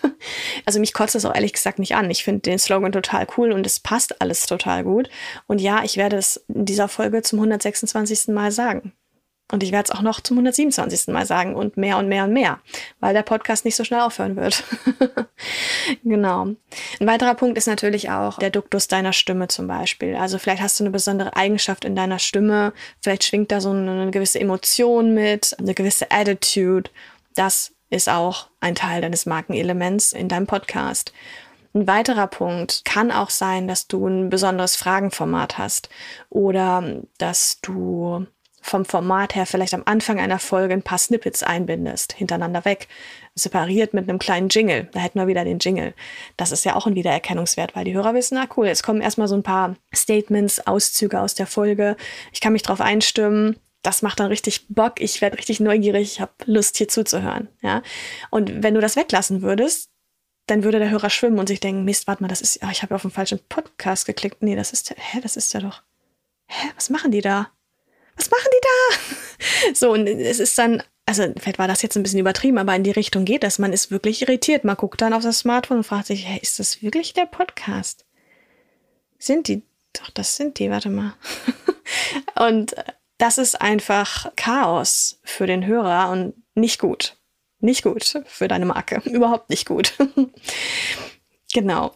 also 0.65 0.79
mich 0.79 0.93
kotzt 0.93 1.13
das 1.13 1.25
auch 1.25 1.35
ehrlich 1.35 1.53
gesagt 1.53 1.77
nicht 1.77 1.95
an. 1.95 2.09
Ich 2.09 2.23
finde 2.23 2.41
den 2.41 2.57
Slogan 2.57 2.91
total 2.91 3.27
cool 3.37 3.51
und 3.51 3.67
es 3.67 3.79
passt 3.79 4.19
alles 4.21 4.47
total 4.47 4.83
gut. 4.83 5.09
Und 5.45 5.61
ja, 5.61 5.83
ich 5.83 5.95
werde 5.95 6.17
es 6.17 6.43
in 6.47 6.65
dieser 6.65 6.87
Folge 6.87 7.21
zum 7.21 7.39
126. 7.39 8.29
Mal 8.29 8.51
sagen. 8.51 8.93
Und 9.51 9.61
ich 9.61 9.71
werde 9.71 9.91
es 9.91 9.95
auch 9.95 10.01
noch 10.01 10.21
zum 10.21 10.37
127. 10.37 11.13
Mal 11.13 11.25
sagen 11.25 11.55
und 11.55 11.77
mehr 11.77 11.97
und 11.97 12.07
mehr 12.07 12.23
und 12.23 12.33
mehr, 12.33 12.59
weil 12.99 13.13
der 13.13 13.21
Podcast 13.21 13.63
nicht 13.63 13.75
so 13.75 13.83
schnell 13.83 14.01
aufhören 14.01 14.35
wird. 14.35 14.63
genau. 16.03 16.47
Ein 16.99 17.07
weiterer 17.07 17.35
Punkt 17.35 17.55
ist 17.57 17.67
natürlich 17.67 18.09
auch 18.09 18.39
der 18.39 18.49
Duktus 18.49 18.87
deiner 18.87 19.13
Stimme 19.13 19.47
zum 19.47 19.67
Beispiel. 19.67 20.15
Also 20.15 20.39
vielleicht 20.39 20.63
hast 20.63 20.79
du 20.79 20.83
eine 20.83 20.91
besondere 20.91 21.35
Eigenschaft 21.35 21.85
in 21.85 21.95
deiner 21.95 22.17
Stimme, 22.17 22.73
vielleicht 23.01 23.23
schwingt 23.23 23.51
da 23.51 23.61
so 23.61 23.69
eine 23.69 24.09
gewisse 24.09 24.39
Emotion 24.39 25.13
mit, 25.13 25.55
eine 25.59 25.75
gewisse 25.75 26.09
Attitude. 26.09 26.89
Das 27.35 27.71
ist 27.91 28.09
auch 28.09 28.47
ein 28.61 28.73
Teil 28.73 29.01
deines 29.01 29.27
Markenelements 29.27 30.11
in 30.11 30.27
deinem 30.27 30.47
Podcast. 30.47 31.13
Ein 31.75 31.87
weiterer 31.87 32.27
Punkt 32.27 32.83
kann 32.85 33.11
auch 33.11 33.29
sein, 33.29 33.67
dass 33.67 33.87
du 33.87 34.07
ein 34.07 34.29
besonderes 34.29 34.75
Fragenformat 34.75 35.57
hast 35.57 35.89
oder 36.29 37.01
dass 37.17 37.59
du 37.61 38.25
vom 38.65 38.83
Format 38.83 39.35
her 39.35 39.45
vielleicht 39.45 39.75
am 39.75 39.83
Anfang 39.85 40.19
einer 40.19 40.39
Folge 40.39 40.73
ein 40.73 40.81
paar 40.81 40.97
Snippets 40.97 41.43
einbindest, 41.43 42.13
hintereinander 42.13 42.65
weg, 42.65 42.87
separiert 43.35 43.93
mit 43.93 44.09
einem 44.09 44.17
kleinen 44.17 44.49
Jingle. 44.49 44.89
Da 44.91 45.01
hätten 45.01 45.19
wir 45.19 45.27
wieder 45.27 45.45
den 45.45 45.59
Jingle. 45.59 45.93
Das 46.35 46.51
ist 46.51 46.65
ja 46.65 46.75
auch 46.75 46.87
ein 46.87 46.95
Wiedererkennungswert, 46.95 47.75
weil 47.75 47.85
die 47.85 47.93
Hörer 47.93 48.15
wissen, 48.15 48.35
na 48.35 48.47
cool, 48.57 48.65
jetzt 48.65 48.81
kommen 48.81 49.01
erstmal 49.01 49.27
so 49.27 49.35
ein 49.35 49.43
paar 49.43 49.75
Statements, 49.93 50.65
Auszüge 50.65 51.19
aus 51.21 51.35
der 51.35 51.45
Folge. 51.45 51.95
Ich 52.31 52.41
kann 52.41 52.53
mich 52.53 52.63
drauf 52.63 52.81
einstimmen. 52.81 53.55
Das 53.83 54.01
macht 54.01 54.19
dann 54.19 54.27
richtig 54.27 54.65
Bock. 54.67 54.99
Ich 54.99 55.21
werde 55.21 55.37
richtig 55.37 55.59
neugierig. 55.59 56.13
Ich 56.13 56.19
habe 56.19 56.31
Lust, 56.45 56.77
hier 56.77 56.87
zuzuhören. 56.87 57.49
Ja. 57.61 57.83
Und 58.31 58.63
wenn 58.63 58.73
du 58.73 58.81
das 58.81 58.95
weglassen 58.95 59.43
würdest, 59.43 59.91
dann 60.47 60.63
würde 60.63 60.79
der 60.79 60.89
Hörer 60.89 61.11
schwimmen 61.11 61.37
und 61.37 61.47
sich 61.47 61.59
denken, 61.59 61.85
Mist, 61.85 62.07
warte 62.07 62.23
mal, 62.23 62.29
das 62.29 62.41
ist, 62.41 62.61
oh, 62.63 62.69
ich 62.71 62.81
habe 62.81 62.95
auf 62.95 63.03
den 63.03 63.11
falschen 63.11 63.39
Podcast 63.47 64.07
geklickt. 64.07 64.41
Nee, 64.41 64.55
das 64.55 64.73
ist, 64.73 64.89
hä, 64.89 65.19
das 65.21 65.37
ist 65.37 65.53
ja 65.53 65.59
doch, 65.59 65.83
hä, 66.47 66.71
was 66.75 66.89
machen 66.89 67.11
die 67.11 67.21
da? 67.21 67.51
Was 68.15 68.29
machen 68.29 68.49
die 68.51 68.61
da? 68.61 68.97
So, 69.73 69.91
und 69.91 70.07
es 70.07 70.39
ist 70.39 70.57
dann, 70.57 70.81
also 71.05 71.23
vielleicht 71.37 71.59
war 71.59 71.67
das 71.67 71.81
jetzt 71.81 71.95
ein 71.95 72.03
bisschen 72.03 72.19
übertrieben, 72.19 72.57
aber 72.57 72.75
in 72.75 72.83
die 72.83 72.91
Richtung 72.91 73.25
geht 73.25 73.43
das. 73.43 73.59
Man 73.59 73.73
ist 73.73 73.91
wirklich 73.91 74.21
irritiert. 74.21 74.63
Man 74.63 74.77
guckt 74.77 75.01
dann 75.01 75.13
auf 75.13 75.23
das 75.23 75.39
Smartphone 75.39 75.77
und 75.77 75.83
fragt 75.83 76.07
sich, 76.07 76.25
hey, 76.25 76.39
ist 76.41 76.59
das 76.59 76.81
wirklich 76.81 77.13
der 77.13 77.25
Podcast? 77.25 78.05
Sind 79.19 79.47
die? 79.47 79.63
Doch, 79.93 80.09
das 80.09 80.35
sind 80.35 80.59
die, 80.59 80.69
warte 80.69 80.89
mal. 80.89 81.15
und 82.47 82.75
das 83.17 83.37
ist 83.37 83.61
einfach 83.61 84.31
Chaos 84.35 85.19
für 85.23 85.47
den 85.47 85.65
Hörer 85.65 86.09
und 86.11 86.33
nicht 86.53 86.79
gut. 86.79 87.17
Nicht 87.59 87.83
gut 87.83 88.21
für 88.25 88.47
deine 88.47 88.65
Marke. 88.65 89.01
Überhaupt 89.09 89.49
nicht 89.49 89.65
gut. 89.65 89.93
genau. 91.53 91.95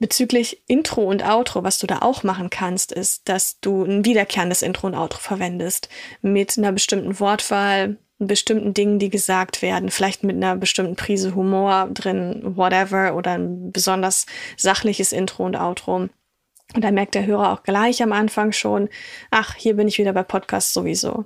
Bezüglich 0.00 0.62
Intro 0.68 1.02
und 1.02 1.24
Outro, 1.24 1.64
was 1.64 1.78
du 1.78 1.86
da 1.88 2.00
auch 2.02 2.22
machen 2.22 2.50
kannst, 2.50 2.92
ist, 2.92 3.28
dass 3.28 3.58
du 3.60 3.82
ein 3.84 4.04
wiederkehrendes 4.04 4.62
Intro 4.62 4.86
und 4.86 4.94
Outro 4.94 5.18
verwendest. 5.18 5.88
Mit 6.22 6.56
einer 6.56 6.70
bestimmten 6.70 7.18
Wortwahl, 7.18 7.96
bestimmten 8.18 8.74
Dingen, 8.74 8.98
die 9.00 9.10
gesagt 9.10 9.60
werden, 9.60 9.90
vielleicht 9.90 10.22
mit 10.22 10.36
einer 10.36 10.56
bestimmten 10.56 10.94
Prise 10.94 11.34
Humor 11.34 11.88
drin, 11.92 12.42
whatever, 12.56 13.16
oder 13.16 13.32
ein 13.32 13.72
besonders 13.72 14.26
sachliches 14.56 15.12
Intro 15.12 15.44
und 15.44 15.56
Outro. 15.56 16.08
Und 16.74 16.84
da 16.84 16.90
merkt 16.90 17.14
der 17.14 17.26
Hörer 17.26 17.52
auch 17.52 17.62
gleich 17.62 18.02
am 18.02 18.12
Anfang 18.12 18.52
schon, 18.52 18.88
ach, 19.30 19.54
hier 19.54 19.74
bin 19.74 19.88
ich 19.88 19.98
wieder 19.98 20.12
bei 20.12 20.22
Podcast 20.22 20.74
sowieso. 20.74 21.24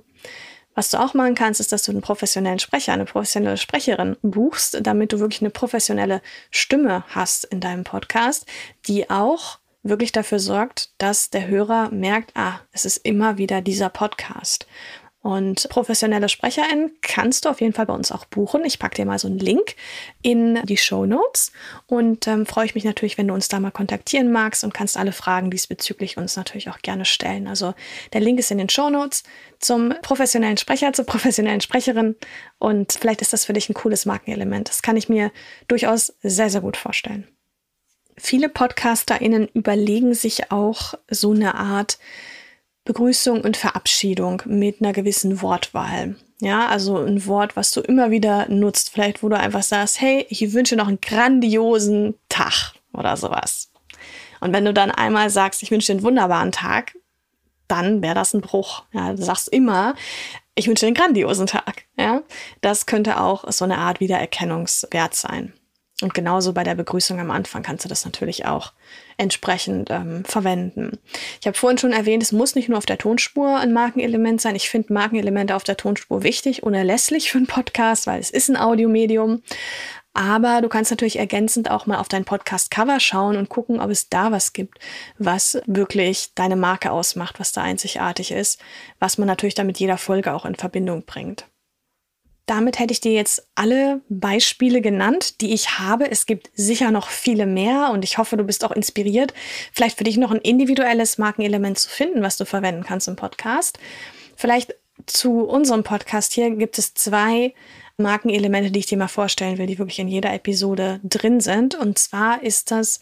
Was 0.75 0.89
du 0.89 0.99
auch 0.99 1.13
machen 1.13 1.35
kannst, 1.35 1.59
ist, 1.59 1.71
dass 1.71 1.83
du 1.83 1.91
einen 1.91 2.01
professionellen 2.01 2.59
Sprecher, 2.59 2.93
eine 2.93 3.05
professionelle 3.05 3.57
Sprecherin 3.57 4.17
buchst, 4.21 4.79
damit 4.81 5.13
du 5.13 5.19
wirklich 5.19 5.41
eine 5.41 5.51
professionelle 5.51 6.21
Stimme 6.49 7.03
hast 7.09 7.45
in 7.45 7.59
deinem 7.59 7.83
Podcast, 7.83 8.45
die 8.87 9.09
auch 9.09 9.59
wirklich 9.83 10.11
dafür 10.11 10.39
sorgt, 10.39 10.89
dass 10.97 11.29
der 11.29 11.47
Hörer 11.47 11.91
merkt, 11.91 12.31
ah, 12.35 12.61
es 12.71 12.85
ist 12.85 12.97
immer 12.97 13.37
wieder 13.37 13.61
dieser 13.61 13.89
Podcast. 13.89 14.65
Und 15.23 15.69
professionelle 15.69 16.27
SprecherInnen 16.27 16.91
kannst 17.01 17.45
du 17.45 17.49
auf 17.49 17.61
jeden 17.61 17.71
Fall 17.71 17.85
bei 17.85 17.93
uns 17.93 18.11
auch 18.11 18.25
buchen. 18.25 18.65
Ich 18.65 18.77
packe 18.77 18.95
dir 18.95 19.05
mal 19.05 19.17
so 19.17 19.29
einen 19.29 19.39
Link 19.39 19.77
in 20.21 20.59
die 20.65 20.75
Show 20.75 21.05
Notes 21.05 21.53
und 21.87 22.27
ähm, 22.27 22.45
freue 22.45 22.65
ich 22.65 22.75
mich 22.75 22.83
natürlich, 22.83 23.17
wenn 23.17 23.29
du 23.29 23.33
uns 23.33 23.47
da 23.47 23.61
mal 23.61 23.71
kontaktieren 23.71 24.33
magst 24.33 24.65
und 24.65 24.73
kannst 24.73 24.97
alle 24.97 25.13
Fragen 25.13 25.49
diesbezüglich 25.49 26.17
uns 26.17 26.35
natürlich 26.35 26.69
auch 26.69 26.79
gerne 26.79 27.05
stellen. 27.05 27.47
Also 27.47 27.73
der 28.11 28.19
Link 28.19 28.37
ist 28.37 28.51
in 28.51 28.57
den 28.57 28.67
Show 28.67 28.89
Notes 28.89 29.23
zum 29.59 29.93
professionellen 30.01 30.57
Sprecher, 30.57 30.91
zur 30.91 31.05
professionellen 31.05 31.61
Sprecherin 31.61 32.17
und 32.59 32.91
vielleicht 32.91 33.21
ist 33.21 33.31
das 33.31 33.45
für 33.45 33.53
dich 33.53 33.69
ein 33.69 33.75
cooles 33.75 34.05
Markenelement. 34.05 34.67
Das 34.67 34.81
kann 34.81 34.97
ich 34.97 35.07
mir 35.07 35.31
durchaus 35.69 36.13
sehr, 36.21 36.49
sehr 36.49 36.59
gut 36.59 36.75
vorstellen. 36.75 37.29
Viele 38.17 38.49
PodcasterInnen 38.49 39.47
überlegen 39.53 40.13
sich 40.15 40.51
auch 40.51 40.95
so 41.09 41.31
eine 41.31 41.55
Art 41.55 41.97
Begrüßung 42.85 43.41
und 43.41 43.57
Verabschiedung 43.57 44.41
mit 44.45 44.81
einer 44.81 44.93
gewissen 44.93 45.41
Wortwahl. 45.41 46.15
Ja, 46.39 46.67
also 46.67 46.97
ein 46.97 47.25
Wort, 47.25 47.55
was 47.55 47.71
du 47.71 47.79
immer 47.79 48.11
wieder 48.11 48.49
nutzt. 48.49 48.89
Vielleicht, 48.89 49.23
wo 49.23 49.29
du 49.29 49.37
einfach 49.37 49.63
sagst, 49.63 50.01
hey, 50.01 50.25
ich 50.29 50.53
wünsche 50.53 50.75
noch 50.75 50.89
einen 50.89 50.99
grandiosen 50.99 52.15
Tag 52.27 52.73
oder 52.91 53.15
sowas. 53.15 53.71
Und 54.41 54.51
wenn 54.51 54.65
du 54.65 54.73
dann 54.73 54.91
einmal 54.91 55.29
sagst, 55.29 55.63
ich 55.63 55.71
wünsche 55.71 55.87
dir 55.87 55.93
einen 55.93 56.03
wunderbaren 56.03 56.51
Tag, 56.51 56.97
dann 57.69 58.01
wäre 58.01 58.15
das 58.15 58.33
ein 58.33 58.41
Bruch. 58.41 58.83
Ja, 58.91 59.13
du 59.13 59.23
sagst 59.23 59.47
immer, 59.47 59.95
ich 60.55 60.67
wünsche 60.67 60.81
dir 60.81 60.87
einen 60.87 60.95
grandiosen 60.95 61.47
Tag. 61.47 61.85
Ja, 61.97 62.23
das 62.59 62.85
könnte 62.85 63.21
auch 63.21 63.49
so 63.51 63.63
eine 63.63 63.77
Art 63.77 64.01
Wiedererkennungswert 64.01 65.15
sein. 65.15 65.53
Und 66.03 66.13
genauso 66.13 66.53
bei 66.53 66.63
der 66.63 66.75
Begrüßung 66.75 67.19
am 67.19 67.31
Anfang 67.31 67.63
kannst 67.63 67.85
du 67.85 67.89
das 67.89 68.05
natürlich 68.05 68.45
auch 68.45 68.73
entsprechend 69.17 69.89
ähm, 69.89 70.25
verwenden. 70.25 70.99
Ich 71.39 71.47
habe 71.47 71.57
vorhin 71.57 71.77
schon 71.77 71.93
erwähnt, 71.93 72.21
es 72.21 72.31
muss 72.31 72.55
nicht 72.55 72.69
nur 72.69 72.77
auf 72.77 72.85
der 72.85 72.97
Tonspur 72.97 73.57
ein 73.57 73.73
Markenelement 73.73 74.41
sein. 74.41 74.55
Ich 74.55 74.69
finde 74.69 74.93
Markenelemente 74.93 75.55
auf 75.55 75.63
der 75.63 75.77
Tonspur 75.77 76.23
wichtig, 76.23 76.63
unerlässlich 76.63 77.31
für 77.31 77.37
einen 77.37 77.47
Podcast, 77.47 78.05
weil 78.05 78.19
es 78.19 78.29
ist 78.29 78.49
ein 78.49 78.57
Audiomedium. 78.57 79.41
Aber 80.13 80.61
du 80.61 80.69
kannst 80.69 80.91
natürlich 80.91 81.17
ergänzend 81.17 81.71
auch 81.71 81.87
mal 81.87 81.97
auf 81.97 82.07
dein 82.07 82.25
Podcast-Cover 82.25 82.99
schauen 82.99 83.35
und 83.35 83.49
gucken, 83.49 83.79
ob 83.79 83.89
es 83.89 84.09
da 84.09 84.31
was 84.31 84.53
gibt, 84.53 84.77
was 85.17 85.59
wirklich 85.65 86.33
deine 86.35 86.55
Marke 86.55 86.91
ausmacht, 86.91 87.39
was 87.39 87.51
da 87.51 87.63
einzigartig 87.63 88.31
ist, 88.31 88.61
was 88.99 89.17
man 89.17 89.27
natürlich 89.27 89.55
dann 89.55 89.65
mit 89.65 89.79
jeder 89.79 89.97
Folge 89.97 90.33
auch 90.33 90.45
in 90.45 90.55
Verbindung 90.55 91.03
bringt. 91.05 91.45
Damit 92.53 92.77
hätte 92.77 92.91
ich 92.91 93.01
dir 93.01 93.13
jetzt 93.13 93.47
alle 93.55 94.01
Beispiele 94.09 94.79
genannt, 94.79 95.41
die 95.41 95.55
ich 95.55 95.79
habe. 95.79 96.11
Es 96.11 96.27
gibt 96.27 96.51
sicher 96.53 96.91
noch 96.91 97.07
viele 97.07 97.47
mehr 97.47 97.89
und 97.91 98.03
ich 98.03 98.19
hoffe, 98.19 98.37
du 98.37 98.43
bist 98.43 98.63
auch 98.63 98.69
inspiriert, 98.69 99.33
vielleicht 99.71 99.97
für 99.97 100.03
dich 100.03 100.17
noch 100.17 100.29
ein 100.29 100.37
individuelles 100.37 101.17
Markenelement 101.17 101.79
zu 101.79 101.89
finden, 101.89 102.21
was 102.21 102.37
du 102.37 102.45
verwenden 102.45 102.83
kannst 102.83 103.07
im 103.07 103.15
Podcast. 103.15 103.79
Vielleicht 104.35 104.75
zu 105.07 105.45
unserem 105.45 105.81
Podcast 105.81 106.31
hier 106.33 106.51
gibt 106.51 106.77
es 106.77 106.93
zwei 106.93 107.55
Markenelemente, 107.97 108.69
die 108.69 108.81
ich 108.81 108.85
dir 108.85 108.99
mal 108.99 109.07
vorstellen 109.07 109.57
will, 109.57 109.65
die 109.65 109.79
wirklich 109.79 109.97
in 109.97 110.07
jeder 110.07 110.31
Episode 110.31 110.99
drin 111.03 111.39
sind. 111.39 111.73
Und 111.73 111.97
zwar 111.97 112.43
ist 112.43 112.69
das 112.69 112.99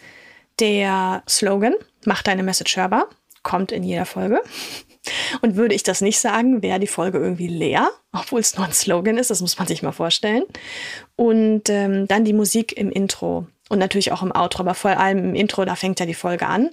der 0.62 1.24
Slogan, 1.28 1.74
mach 2.06 2.24
deine 2.24 2.44
Message 2.44 2.78
hörbar, 2.78 3.10
kommt 3.44 3.74
in 3.74 3.84
jeder 3.84 4.06
Folge. 4.06 4.42
Und 5.42 5.56
würde 5.56 5.74
ich 5.74 5.84
das 5.84 6.02
nicht 6.02 6.20
sagen, 6.20 6.62
wäre 6.62 6.80
die 6.80 6.88
Folge 6.88 7.18
irgendwie 7.18 7.48
leer, 7.48 7.90
obwohl 8.12 8.40
es 8.40 8.56
nur 8.56 8.66
ein 8.66 8.74
Slogan 8.74 9.18
ist, 9.18 9.32
das 9.32 9.42
muss 9.42 9.58
man 9.58 9.68
sich 9.68 9.82
mal 9.82 9.92
vorstellen. 9.92 10.44
Und 11.16 11.70
ähm, 11.70 12.08
dann 12.08 12.26
die 12.26 12.34
Musik 12.34 12.78
im 12.78 12.92
Intro 12.92 13.48
und 13.70 13.80
natürlich 13.80 14.12
auch 14.12 14.22
im 14.22 14.36
Outro, 14.36 14.62
aber 14.62 14.76
vor 14.76 14.98
allem 14.98 15.20
im 15.20 15.36
Intro, 15.36 15.66
da 15.66 15.76
fängt 15.76 16.00
ja 16.00 16.06
die 16.06 16.14
Folge 16.14 16.46
an. 16.48 16.70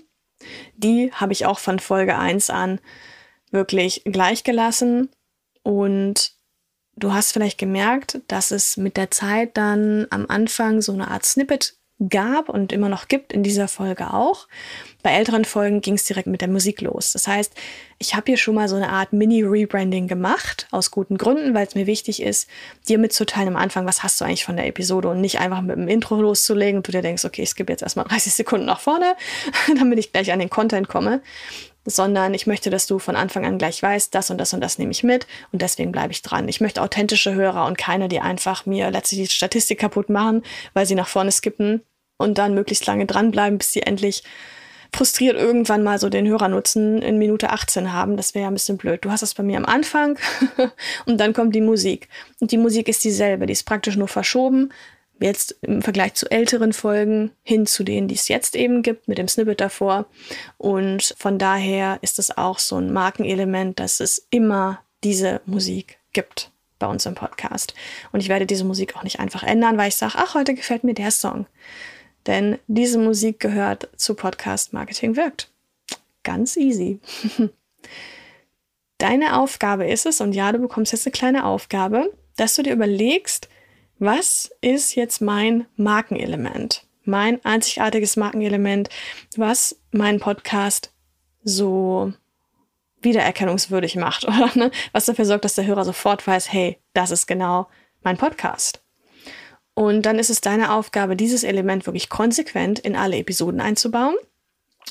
Die 0.76 1.10
habe 1.12 1.32
ich 1.32 1.46
auch 1.46 1.58
von 1.58 1.78
Folge 1.78 2.16
1 2.16 2.50
an 2.50 2.80
wirklich 3.50 4.02
gleich 4.04 4.44
gelassen 4.44 5.08
und 5.62 6.32
du 6.96 7.12
hast 7.12 7.32
vielleicht 7.32 7.58
gemerkt, 7.58 8.20
dass 8.28 8.50
es 8.50 8.76
mit 8.76 8.96
der 8.96 9.10
Zeit 9.10 9.56
dann 9.56 10.06
am 10.10 10.26
Anfang 10.28 10.82
so 10.82 10.92
eine 10.92 11.08
Art 11.08 11.24
Snippet 11.24 11.76
gab 12.08 12.48
und 12.48 12.72
immer 12.72 12.88
noch 12.88 13.08
gibt, 13.08 13.32
in 13.32 13.42
dieser 13.42 13.68
Folge 13.68 14.12
auch. 14.12 14.46
Bei 15.02 15.10
älteren 15.10 15.44
Folgen 15.44 15.80
ging 15.80 15.94
es 15.94 16.04
direkt 16.04 16.26
mit 16.26 16.40
der 16.40 16.48
Musik 16.48 16.80
los. 16.80 17.12
Das 17.12 17.28
heißt, 17.28 17.52
ich 17.98 18.14
habe 18.14 18.24
hier 18.26 18.36
schon 18.36 18.56
mal 18.56 18.68
so 18.68 18.74
eine 18.74 18.90
Art 18.90 19.12
Mini-Rebranding 19.12 20.08
gemacht, 20.08 20.66
aus 20.72 20.90
guten 20.90 21.16
Gründen, 21.18 21.54
weil 21.54 21.66
es 21.66 21.76
mir 21.76 21.86
wichtig 21.86 22.20
ist, 22.20 22.48
dir 22.88 22.98
mitzuteilen 22.98 23.48
am 23.48 23.56
Anfang, 23.56 23.86
was 23.86 24.02
hast 24.02 24.20
du 24.20 24.24
eigentlich 24.24 24.44
von 24.44 24.56
der 24.56 24.66
Episode 24.66 25.08
und 25.08 25.20
nicht 25.20 25.38
einfach 25.38 25.62
mit 25.62 25.76
dem 25.76 25.86
Intro 25.86 26.20
loszulegen 26.20 26.78
und 26.78 26.88
du 26.88 26.92
dir 26.92 27.02
denkst, 27.02 27.24
okay, 27.24 27.42
ich 27.42 27.50
skippe 27.50 27.72
jetzt 27.72 27.82
erstmal 27.82 28.06
30 28.06 28.32
Sekunden 28.32 28.66
nach 28.66 28.80
vorne, 28.80 29.14
damit 29.78 29.98
ich 29.98 30.12
gleich 30.12 30.32
an 30.32 30.40
den 30.40 30.50
Content 30.50 30.88
komme 30.88 31.22
sondern 31.90 32.34
ich 32.34 32.46
möchte, 32.46 32.70
dass 32.70 32.86
du 32.86 32.98
von 32.98 33.16
Anfang 33.16 33.46
an 33.46 33.58
gleich 33.58 33.82
weißt, 33.82 34.14
das 34.14 34.30
und 34.30 34.38
das 34.38 34.52
und 34.52 34.60
das 34.60 34.78
nehme 34.78 34.90
ich 34.90 35.02
mit 35.02 35.26
und 35.52 35.62
deswegen 35.62 35.90
bleibe 35.92 36.12
ich 36.12 36.22
dran. 36.22 36.48
Ich 36.48 36.60
möchte 36.60 36.82
authentische 36.82 37.34
Hörer 37.34 37.66
und 37.66 37.78
keine, 37.78 38.08
die 38.08 38.20
einfach 38.20 38.66
mir 38.66 38.90
letztlich 38.90 39.28
die 39.28 39.34
Statistik 39.34 39.78
kaputt 39.78 40.10
machen, 40.10 40.42
weil 40.74 40.86
sie 40.86 40.94
nach 40.94 41.08
vorne 41.08 41.32
skippen 41.32 41.82
und 42.18 42.38
dann 42.38 42.54
möglichst 42.54 42.86
lange 42.86 43.06
dranbleiben, 43.06 43.58
bis 43.58 43.72
sie 43.72 43.82
endlich 43.82 44.22
frustriert 44.92 45.36
irgendwann 45.36 45.82
mal 45.82 45.98
so 45.98 46.08
den 46.08 46.26
Hörernutzen 46.26 47.02
in 47.02 47.18
Minute 47.18 47.50
18 47.50 47.92
haben. 47.92 48.16
Das 48.16 48.34
wäre 48.34 48.44
ja 48.44 48.48
ein 48.48 48.54
bisschen 48.54 48.78
blöd. 48.78 49.04
Du 49.04 49.10
hast 49.10 49.22
das 49.22 49.34
bei 49.34 49.42
mir 49.42 49.56
am 49.56 49.64
Anfang 49.64 50.18
und 51.06 51.18
dann 51.18 51.32
kommt 51.32 51.54
die 51.54 51.60
Musik. 51.60 52.08
Und 52.40 52.52
die 52.52 52.58
Musik 52.58 52.88
ist 52.88 53.04
dieselbe. 53.04 53.46
Die 53.46 53.52
ist 53.52 53.64
praktisch 53.64 53.96
nur 53.96 54.08
verschoben. 54.08 54.72
Jetzt 55.20 55.56
im 55.62 55.82
Vergleich 55.82 56.14
zu 56.14 56.30
älteren 56.30 56.72
Folgen 56.72 57.32
hin 57.42 57.66
zu 57.66 57.82
denen, 57.82 58.06
die 58.06 58.14
es 58.14 58.28
jetzt 58.28 58.54
eben 58.54 58.82
gibt, 58.82 59.08
mit 59.08 59.18
dem 59.18 59.26
Snippet 59.26 59.60
davor. 59.60 60.06
Und 60.58 61.14
von 61.18 61.38
daher 61.38 61.98
ist 62.02 62.18
es 62.18 62.36
auch 62.36 62.58
so 62.58 62.76
ein 62.76 62.92
Markenelement, 62.92 63.80
dass 63.80 64.00
es 64.00 64.26
immer 64.30 64.80
diese 65.02 65.40
Musik 65.44 65.98
gibt 66.12 66.50
bei 66.78 66.86
uns 66.86 67.06
im 67.06 67.14
Podcast. 67.14 67.74
Und 68.12 68.20
ich 68.20 68.28
werde 68.28 68.46
diese 68.46 68.64
Musik 68.64 68.96
auch 68.96 69.02
nicht 69.02 69.20
einfach 69.20 69.42
ändern, 69.42 69.76
weil 69.76 69.88
ich 69.88 69.96
sage, 69.96 70.14
ach, 70.16 70.34
heute 70.34 70.54
gefällt 70.54 70.84
mir 70.84 70.94
der 70.94 71.10
Song. 71.10 71.46
Denn 72.28 72.58
diese 72.66 72.98
Musik 72.98 73.40
gehört 73.40 73.88
zu 73.96 74.14
Podcast 74.14 74.74
Marketing 74.74 75.16
wirkt. 75.16 75.50
Ganz 76.22 76.56
easy. 76.56 77.00
Deine 78.98 79.38
Aufgabe 79.38 79.88
ist 79.88 80.04
es, 80.04 80.20
und 80.20 80.34
ja, 80.34 80.52
du 80.52 80.58
bekommst 80.58 80.92
jetzt 80.92 81.06
eine 81.06 81.12
kleine 81.12 81.46
Aufgabe, 81.46 82.12
dass 82.36 82.54
du 82.54 82.62
dir 82.62 82.74
überlegst, 82.74 83.48
was 83.98 84.50
ist 84.60 84.94
jetzt 84.94 85.22
mein 85.22 85.66
Markenelement? 85.76 86.86
Mein 87.04 87.42
einzigartiges 87.46 88.16
Markenelement, 88.16 88.90
was 89.36 89.80
meinen 89.90 90.20
Podcast 90.20 90.92
so 91.42 92.12
wiedererkennungswürdig 93.00 93.96
macht, 93.96 94.24
oder 94.28 94.50
ne? 94.54 94.70
was 94.92 95.06
dafür 95.06 95.24
sorgt, 95.24 95.46
dass 95.46 95.54
der 95.54 95.66
Hörer 95.66 95.86
sofort 95.86 96.26
weiß, 96.26 96.52
hey, 96.52 96.78
das 96.92 97.10
ist 97.10 97.26
genau 97.26 97.68
mein 98.02 98.18
Podcast. 98.18 98.82
Und 99.78 100.02
dann 100.02 100.18
ist 100.18 100.28
es 100.28 100.40
deine 100.40 100.72
Aufgabe, 100.72 101.14
dieses 101.14 101.44
Element 101.44 101.86
wirklich 101.86 102.08
konsequent 102.08 102.80
in 102.80 102.96
alle 102.96 103.16
Episoden 103.16 103.60
einzubauen. 103.60 104.16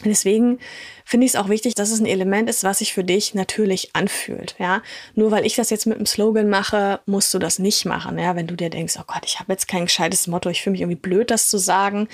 Deswegen 0.05 0.59
finde 1.03 1.25
ich 1.25 1.33
es 1.33 1.35
auch 1.35 1.49
wichtig, 1.49 1.75
dass 1.75 1.91
es 1.91 1.99
ein 1.99 2.05
Element 2.05 2.49
ist, 2.49 2.63
was 2.63 2.79
sich 2.79 2.93
für 2.93 3.03
dich 3.03 3.33
natürlich 3.33 3.93
anfühlt. 3.97 4.55
Ja, 4.59 4.81
nur 5.13 5.31
weil 5.31 5.45
ich 5.45 5.57
das 5.57 5.71
jetzt 5.71 5.87
mit 5.87 5.97
einem 5.97 6.05
Slogan 6.05 6.47
mache, 6.47 7.01
musst 7.05 7.33
du 7.33 7.39
das 7.39 7.59
nicht 7.59 7.83
machen. 7.83 8.17
Ja, 8.17 8.37
wenn 8.37 8.47
du 8.47 8.55
dir 8.55 8.69
denkst, 8.69 8.95
oh 8.97 9.03
Gott, 9.05 9.23
ich 9.25 9.41
habe 9.41 9.51
jetzt 9.51 9.67
kein 9.67 9.87
gescheites 9.87 10.25
Motto, 10.27 10.49
ich 10.49 10.61
fühle 10.61 10.71
mich 10.71 10.81
irgendwie 10.81 10.95
blöd, 10.95 11.31
das 11.31 11.49
zu 11.49 11.57
sagen, 11.57 12.07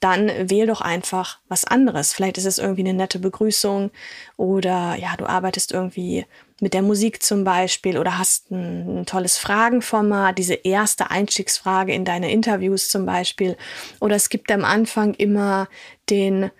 dann 0.00 0.28
wähl 0.50 0.66
doch 0.66 0.80
einfach 0.80 1.38
was 1.46 1.64
anderes. 1.64 2.12
Vielleicht 2.12 2.38
ist 2.38 2.46
es 2.46 2.58
irgendwie 2.58 2.88
eine 2.88 2.94
nette 2.94 3.20
Begrüßung 3.20 3.92
oder 4.36 4.96
ja, 4.96 5.16
du 5.16 5.26
arbeitest 5.26 5.70
irgendwie 5.70 6.26
mit 6.60 6.72
der 6.72 6.82
Musik 6.82 7.22
zum 7.22 7.44
Beispiel 7.44 7.98
oder 7.98 8.18
hast 8.18 8.50
ein, 8.50 9.00
ein, 9.00 9.06
tolles 9.06 9.36
Fragenformat, 9.38 10.38
diese 10.38 10.54
erste 10.54 11.10
Einstiegsfrage 11.10 11.92
in 11.92 12.04
deine 12.04 12.30
Interviews 12.30 12.88
zum 12.88 13.04
Beispiel. 13.04 13.56
Oder 14.00 14.16
es 14.16 14.28
gibt 14.28 14.50
am 14.50 14.64
Anfang 14.64 15.14
immer 15.14 15.68
den 16.08 16.50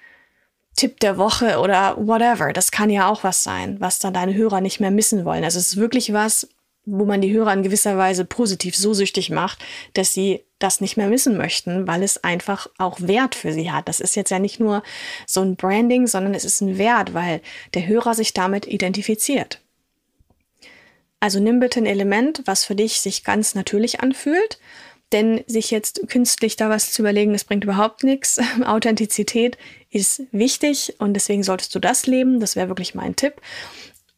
Tipp 0.76 1.00
der 1.00 1.16
Woche 1.16 1.58
oder 1.58 1.96
whatever. 1.96 2.52
Das 2.52 2.70
kann 2.70 2.90
ja 2.90 3.08
auch 3.08 3.24
was 3.24 3.42
sein, 3.42 3.80
was 3.80 3.98
dann 3.98 4.12
deine 4.12 4.34
Hörer 4.34 4.60
nicht 4.60 4.80
mehr 4.80 4.90
missen 4.90 5.24
wollen. 5.24 5.44
Also 5.44 5.58
es 5.58 5.68
ist 5.68 5.76
wirklich 5.78 6.12
was, 6.12 6.46
wo 6.84 7.04
man 7.06 7.22
die 7.22 7.32
Hörer 7.32 7.52
in 7.54 7.62
gewisser 7.62 7.96
Weise 7.96 8.24
positiv 8.24 8.76
so 8.76 8.92
süchtig 8.92 9.30
macht, 9.30 9.64
dass 9.94 10.12
sie 10.12 10.44
das 10.58 10.80
nicht 10.80 10.96
mehr 10.96 11.10
wissen 11.10 11.36
möchten, 11.36 11.86
weil 11.86 12.02
es 12.02 12.22
einfach 12.22 12.68
auch 12.78 13.00
Wert 13.00 13.34
für 13.34 13.52
sie 13.52 13.72
hat. 13.72 13.88
Das 13.88 14.00
ist 14.00 14.14
jetzt 14.14 14.30
ja 14.30 14.38
nicht 14.38 14.60
nur 14.60 14.82
so 15.26 15.40
ein 15.40 15.56
Branding, 15.56 16.06
sondern 16.06 16.34
es 16.34 16.44
ist 16.44 16.60
ein 16.60 16.78
Wert, 16.78 17.14
weil 17.14 17.40
der 17.74 17.86
Hörer 17.86 18.14
sich 18.14 18.34
damit 18.34 18.66
identifiziert. 18.66 19.60
Also 21.26 21.40
nimm 21.40 21.58
bitte 21.58 21.80
ein 21.80 21.86
Element, 21.86 22.42
was 22.44 22.64
für 22.64 22.76
dich 22.76 23.00
sich 23.00 23.24
ganz 23.24 23.56
natürlich 23.56 23.98
anfühlt, 23.98 24.60
denn 25.10 25.42
sich 25.48 25.72
jetzt 25.72 26.08
künstlich 26.08 26.54
da 26.54 26.70
was 26.70 26.92
zu 26.92 27.02
überlegen, 27.02 27.32
das 27.32 27.42
bringt 27.42 27.64
überhaupt 27.64 28.04
nichts. 28.04 28.38
Authentizität 28.64 29.58
ist 29.90 30.22
wichtig 30.30 30.94
und 31.00 31.14
deswegen 31.14 31.42
solltest 31.42 31.74
du 31.74 31.80
das 31.80 32.06
leben. 32.06 32.38
Das 32.38 32.54
wäre 32.54 32.68
wirklich 32.68 32.94
mein 32.94 33.16
Tipp. 33.16 33.40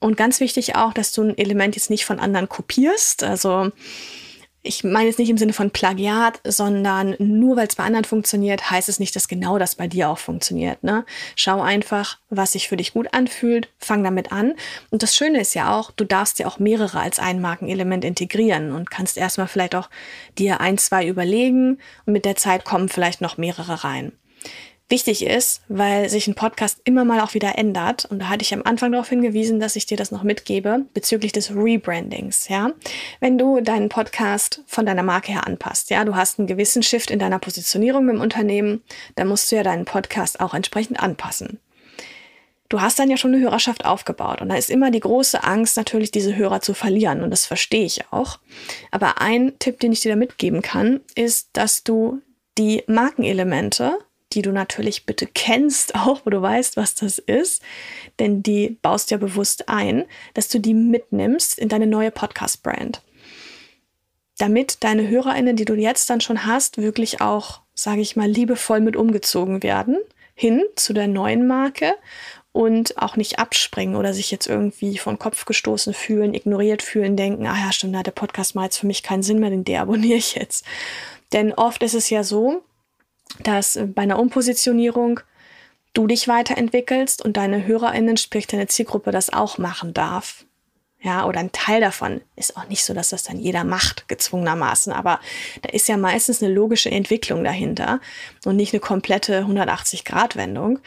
Und 0.01 0.19
ganz 0.19 0.39
wichtig 0.41 0.77
auch, 0.77 0.93
dass 0.93 1.13
du 1.13 1.23
ein 1.23 1.39
Element 1.39 1.77
jetzt 1.77 1.89
nicht 1.89 2.05
von 2.05 2.19
anderen 2.19 2.47
kopierst. 2.47 3.23
Also 3.23 3.73
ich 4.69 4.85
meine 4.85 5.07
jetzt 5.07 5.19
nicht 5.19 5.31
im 5.31 5.39
Sinne 5.39 5.53
von 5.55 5.71
Plagiat, 5.71 6.41
sondern 6.45 7.17
nur 7.19 7.57
weil 7.57 7.67
es 7.67 7.77
bei 7.77 7.85
anderen 7.85 8.05
funktioniert, 8.05 8.71
heißt 8.71 8.89
es 8.89 9.01
nicht, 9.01 9.17
dass 9.17 9.27
genau 9.27 9.59
das 9.59 9.75
bei 9.75 9.89
dir 9.89 10.11
auch 10.11 10.19
funktioniert. 10.19 10.85
Ne? 10.85 11.05
Schau 11.35 11.63
einfach, 11.63 12.19
was 12.29 12.53
sich 12.53 12.69
für 12.69 12.77
dich 12.77 12.93
gut 12.93 13.13
anfühlt, 13.13 13.69
fang 13.79 14.05
damit 14.05 14.31
an. 14.31 14.55
Und 14.91 15.03
das 15.03 15.17
Schöne 15.17 15.41
ist 15.41 15.55
ja 15.55 15.77
auch, 15.77 15.91
du 15.91 16.05
darfst 16.05 16.39
ja 16.39 16.47
auch 16.47 16.59
mehrere 16.59 17.01
als 17.01 17.19
ein 17.19 17.41
Markenelement 17.41 18.05
integrieren 18.05 18.73
und 18.73 18.91
kannst 18.91 19.17
erstmal 19.17 19.49
vielleicht 19.49 19.75
auch 19.75 19.89
dir 20.37 20.61
ein, 20.61 20.77
zwei 20.79 21.07
überlegen 21.07 21.79
und 22.05 22.13
mit 22.13 22.25
der 22.25 22.37
Zeit 22.37 22.65
kommen 22.65 22.89
vielleicht 22.89 23.21
noch 23.21 23.39
mehrere 23.39 23.85
rein 23.85 24.13
wichtig 24.89 25.25
ist, 25.25 25.63
weil 25.69 26.09
sich 26.09 26.27
ein 26.27 26.35
Podcast 26.35 26.81
immer 26.85 27.05
mal 27.05 27.21
auch 27.21 27.35
wieder 27.35 27.59
ändert. 27.59 28.07
Und 28.07 28.21
da 28.21 28.29
hatte 28.29 28.43
ich 28.43 28.55
am 28.55 28.63
Anfang 28.65 28.93
darauf 28.93 29.09
hingewiesen, 29.09 29.61
dass 29.61 29.77
ich 29.77 29.87
dir 29.87 29.97
das 29.97 30.11
noch 30.11 30.23
mitgebe 30.23 30.87
bezüglich 30.95 31.33
des 31.33 31.55
Rebrandings. 31.55 32.49
Ja, 32.49 32.73
wenn 33.21 33.39
du 33.39 33.61
deinen 33.61 33.89
Podcast 33.89 34.63
von 34.67 34.87
deiner 34.87 35.03
Marke 35.03 35.33
her 35.33 35.47
anpasst, 35.47 35.91
ja, 35.91 36.05
du 36.05 36.17
hast 36.17 36.39
einen 36.39 36.49
gewissen 36.49 36.83
Shift 36.83 37.11
in 37.11 37.19
deiner 37.19 37.39
Positionierung 37.39 38.09
im 38.09 38.21
Unternehmen, 38.21 38.83
dann 39.15 39.29
musst 39.29 39.53
du 39.53 39.57
ja 39.57 39.63
deinen 39.63 39.85
Podcast 39.85 40.41
auch 40.41 40.55
entsprechend 40.55 41.01
anpassen. 41.01 41.61
Du 42.71 42.83
hast 42.83 42.99
dann 42.99 43.11
ja 43.11 43.17
schon 43.17 43.33
eine 43.33 43.43
Hörerschaft 43.43 43.87
aufgebaut 43.87 44.43
und 44.43 44.51
da 44.51 44.57
ist 44.57 44.69
immer 44.69 44.91
die 44.91 45.01
große 45.01 45.43
Angst, 45.43 45.79
natürlich 45.79 46.11
diese 46.11 46.37
Hörer 46.37 46.61
zu 46.61 46.75
verlieren 46.75 47.23
und 47.23 47.31
das 47.31 47.47
verstehe 47.47 47.85
ich 47.85 48.13
auch. 48.13 48.39
Aber 48.91 49.23
ein 49.23 49.59
Tipp, 49.59 49.81
den 49.81 49.93
ich 49.93 50.01
dir 50.01 50.13
da 50.13 50.17
mitgeben 50.17 50.61
kann, 50.61 51.01
ist, 51.15 51.49
dass 51.55 51.83
du 51.83 52.21
die 52.59 52.83
Markenelemente 52.87 53.99
die 54.39 54.43
du 54.43 54.53
natürlich 54.53 55.05
bitte 55.05 55.27
kennst, 55.27 55.95
auch 55.97 56.21
wo 56.25 56.31
du 56.31 56.41
weißt, 56.41 56.77
was 56.77 56.95
das 56.95 57.19
ist, 57.19 57.61
denn 58.21 58.43
die 58.43 58.79
baust 58.83 59.11
ja 59.11 59.17
bewusst 59.17 59.69
ein, 59.69 60.05
dass 60.35 60.49
du 60.49 60.61
die 60.61 60.75
mitnimmst 60.75 61.59
in 61.59 61.69
deine 61.69 61.89
neue 61.89 62.13
Podcast-Brand. 62.13 63.03
Damit 64.39 64.85
deine 64.85 65.09
HörerInnen, 65.09 65.57
die 65.57 65.65
du 65.65 65.75
jetzt 65.75 66.09
dann 66.09 66.21
schon 66.21 66.47
hast, 66.47 66.79
wirklich 66.79 67.21
auch, 67.21 67.63
sage 67.75 68.01
ich 68.01 68.15
mal, 68.15 68.29
liebevoll 68.31 68.81
mit 68.81 68.95
umgezogen 68.95 69.65
werden, 69.65 69.99
hin 70.35 70.63
zu 70.77 70.93
der 70.93 71.09
neuen 71.09 71.49
Marke 71.49 71.95
und 72.53 72.97
auch 72.99 73.17
nicht 73.17 73.41
abspringen 73.41 73.97
oder 73.97 74.15
sich 74.15 74.31
jetzt 74.31 74.47
irgendwie 74.47 74.99
von 74.99 75.19
Kopf 75.19 75.47
gestoßen 75.47 75.95
fühlen, 75.95 76.35
ignoriert 76.35 76.83
fühlen, 76.83 77.17
denken, 77.17 77.49
ah 77.49 77.59
ja, 77.59 77.73
stimmt, 77.73 77.95
da 77.95 77.99
hat 77.99 78.07
der 78.07 78.13
Podcast 78.13 78.55
mal 78.55 78.65
jetzt 78.65 78.79
für 78.79 78.87
mich 78.87 79.03
keinen 79.03 79.25
Sinn 79.25 79.41
mehr, 79.41 79.51
den 79.51 79.65
deabonniere 79.65 80.19
ich 80.19 80.37
jetzt. 80.37 80.65
Denn 81.33 81.53
oft 81.53 81.83
ist 81.83 81.95
es 81.95 82.09
ja 82.09 82.23
so, 82.23 82.63
dass 83.43 83.79
bei 83.95 84.03
einer 84.03 84.19
Umpositionierung 84.19 85.21
du 85.93 86.07
dich 86.07 86.29
weiterentwickelst 86.29 87.25
und 87.25 87.37
deine 87.37 87.67
HörerInnen, 87.67 88.17
sprich 88.17 88.47
deine 88.47 88.67
Zielgruppe, 88.67 89.11
das 89.11 89.33
auch 89.33 89.59
machen 89.59 89.95
darf. 89.95 90.45
Ja, 91.01 91.27
oder 91.27 91.39
ein 91.39 91.53
Teil 91.53 91.81
davon 91.81 92.21
ist 92.35 92.57
auch 92.57 92.67
nicht 92.69 92.85
so, 92.85 92.93
dass 92.93 93.11
das 93.11 93.23
dann 93.23 93.39
jeder 93.39 93.63
macht, 93.63 94.09
gezwungenermaßen. 94.09 94.93
Aber 94.93 95.21
da 95.63 95.69
ist 95.71 95.87
ja 95.89 95.97
meistens 95.97 96.43
eine 96.43 96.53
logische 96.53 96.91
Entwicklung 96.91 97.45
dahinter 97.45 98.01
und 98.45 98.57
nicht 98.57 98.73
eine 98.73 98.81
komplette 98.81 99.45
180-Grad-Wendung. 99.45 100.81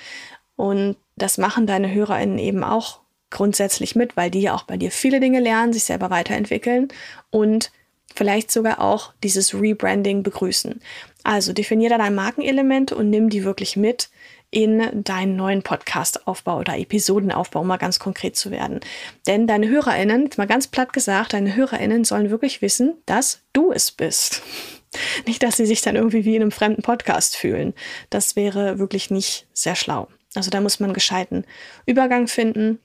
Und 0.57 0.97
das 1.15 1.37
machen 1.37 1.65
deine 1.65 1.93
HörerInnen 1.93 2.39
eben 2.39 2.63
auch 2.63 2.99
grundsätzlich 3.29 3.95
mit, 3.95 4.17
weil 4.17 4.29
die 4.29 4.41
ja 4.41 4.53
auch 4.53 4.63
bei 4.63 4.75
dir 4.75 4.91
viele 4.91 5.21
Dinge 5.21 5.39
lernen, 5.39 5.71
sich 5.71 5.85
selber 5.85 6.09
weiterentwickeln 6.09 6.89
und 7.29 7.71
vielleicht 8.13 8.51
sogar 8.51 8.81
auch 8.81 9.13
dieses 9.23 9.53
Rebranding 9.53 10.23
begrüßen. 10.23 10.81
Also 11.23 11.53
definiere 11.53 11.97
deine 11.97 12.15
Markenelemente 12.15 12.95
und 12.95 13.09
nimm 13.09 13.29
die 13.29 13.43
wirklich 13.43 13.75
mit 13.77 14.09
in 14.51 15.03
deinen 15.03 15.37
neuen 15.37 15.63
Podcast-Aufbau 15.63 16.59
oder 16.59 16.77
Episodenaufbau, 16.77 17.61
um 17.61 17.67
mal 17.67 17.77
ganz 17.77 17.99
konkret 17.99 18.35
zu 18.35 18.51
werden. 18.51 18.81
Denn 19.25 19.47
deine 19.47 19.69
HörerInnen, 19.69 20.29
mal 20.35 20.45
ganz 20.45 20.67
platt 20.67 20.91
gesagt, 20.91 21.33
deine 21.33 21.55
HörerInnen 21.55 22.03
sollen 22.03 22.29
wirklich 22.29 22.61
wissen, 22.61 22.95
dass 23.05 23.41
du 23.53 23.71
es 23.71 23.91
bist. 23.91 24.41
Nicht, 25.25 25.41
dass 25.41 25.55
sie 25.55 25.65
sich 25.65 25.81
dann 25.81 25.95
irgendwie 25.95 26.25
wie 26.25 26.35
in 26.35 26.41
einem 26.41 26.51
fremden 26.51 26.81
Podcast 26.81 27.37
fühlen. 27.37 27.73
Das 28.09 28.35
wäre 28.35 28.77
wirklich 28.77 29.09
nicht 29.09 29.47
sehr 29.53 29.75
schlau. 29.75 30.09
Also 30.35 30.49
da 30.51 30.59
muss 30.59 30.81
man 30.81 30.89
einen 30.89 30.95
gescheiten 30.95 31.45
Übergang 31.85 32.27
finden. 32.27 32.79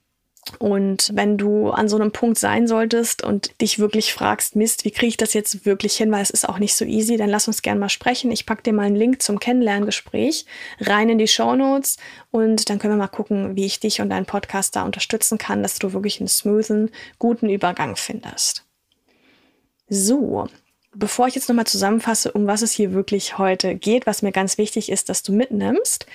Und 0.59 1.11
wenn 1.14 1.37
du 1.37 1.70
an 1.70 1.88
so 1.88 1.96
einem 1.96 2.12
Punkt 2.12 2.38
sein 2.38 2.66
solltest 2.66 3.22
und 3.22 3.61
dich 3.61 3.78
wirklich 3.78 4.12
fragst, 4.12 4.56
Mist, 4.56 4.85
wie 4.85 4.90
kriege 4.90 5.09
ich 5.09 5.16
das 5.16 5.35
jetzt 5.35 5.66
wirklich 5.66 5.96
hin, 5.96 6.11
weil 6.12 6.22
es 6.22 6.30
ist 6.30 6.48
auch 6.48 6.59
nicht 6.59 6.74
so 6.74 6.85
easy, 6.85 7.16
dann 7.16 7.28
lass 7.28 7.48
uns 7.48 7.62
gerne 7.62 7.80
mal 7.80 7.88
sprechen. 7.88 8.30
Ich 8.30 8.46
packe 8.46 8.62
dir 8.62 8.72
mal 8.72 8.85
einen 8.85 8.96
Link 8.96 9.22
zum 9.22 9.40
Kennenlerngespräch 9.40 10.46
rein 10.80 11.09
in 11.09 11.18
die 11.18 11.28
Show 11.28 11.54
Notes 11.56 11.96
und 12.30 12.70
dann 12.70 12.78
können 12.78 12.94
wir 12.94 12.98
mal 12.98 13.09
gucken, 13.09 13.56
wie 13.56 13.66
ich 13.66 13.80
dich 13.80 14.00
und 14.00 14.11
deinen 14.11 14.26
Podcast 14.26 14.76
da 14.76 14.85
unterstützen 14.85 15.38
kann, 15.38 15.62
dass 15.62 15.78
du 15.78 15.92
wirklich 15.92 16.20
einen 16.20 16.28
smoothen, 16.28 16.90
guten 17.18 17.48
Übergang 17.48 17.96
findest. 17.96 18.64
So, 19.88 20.48
bevor 20.94 21.28
ich 21.28 21.35
jetzt 21.35 21.48
nochmal 21.48 21.66
zusammenfasse, 21.66 22.32
um 22.32 22.46
was 22.46 22.62
es 22.62 22.72
hier 22.72 22.92
wirklich 22.92 23.38
heute 23.38 23.74
geht, 23.74 24.06
was 24.06 24.22
mir 24.22 24.32
ganz 24.32 24.59
wichtig 24.59 24.90
ist, 24.90 25.09
dass 25.09 25.22
du 25.22 25.32
mitnimmst, 25.32 26.06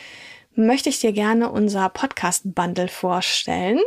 möchte 0.56 0.90
ich 0.90 1.00
dir 1.00 1.14
gerne 1.14 1.52
unser 1.52 1.90
Podcast-Bundle 1.90 2.88
vorstellen. 2.88 3.80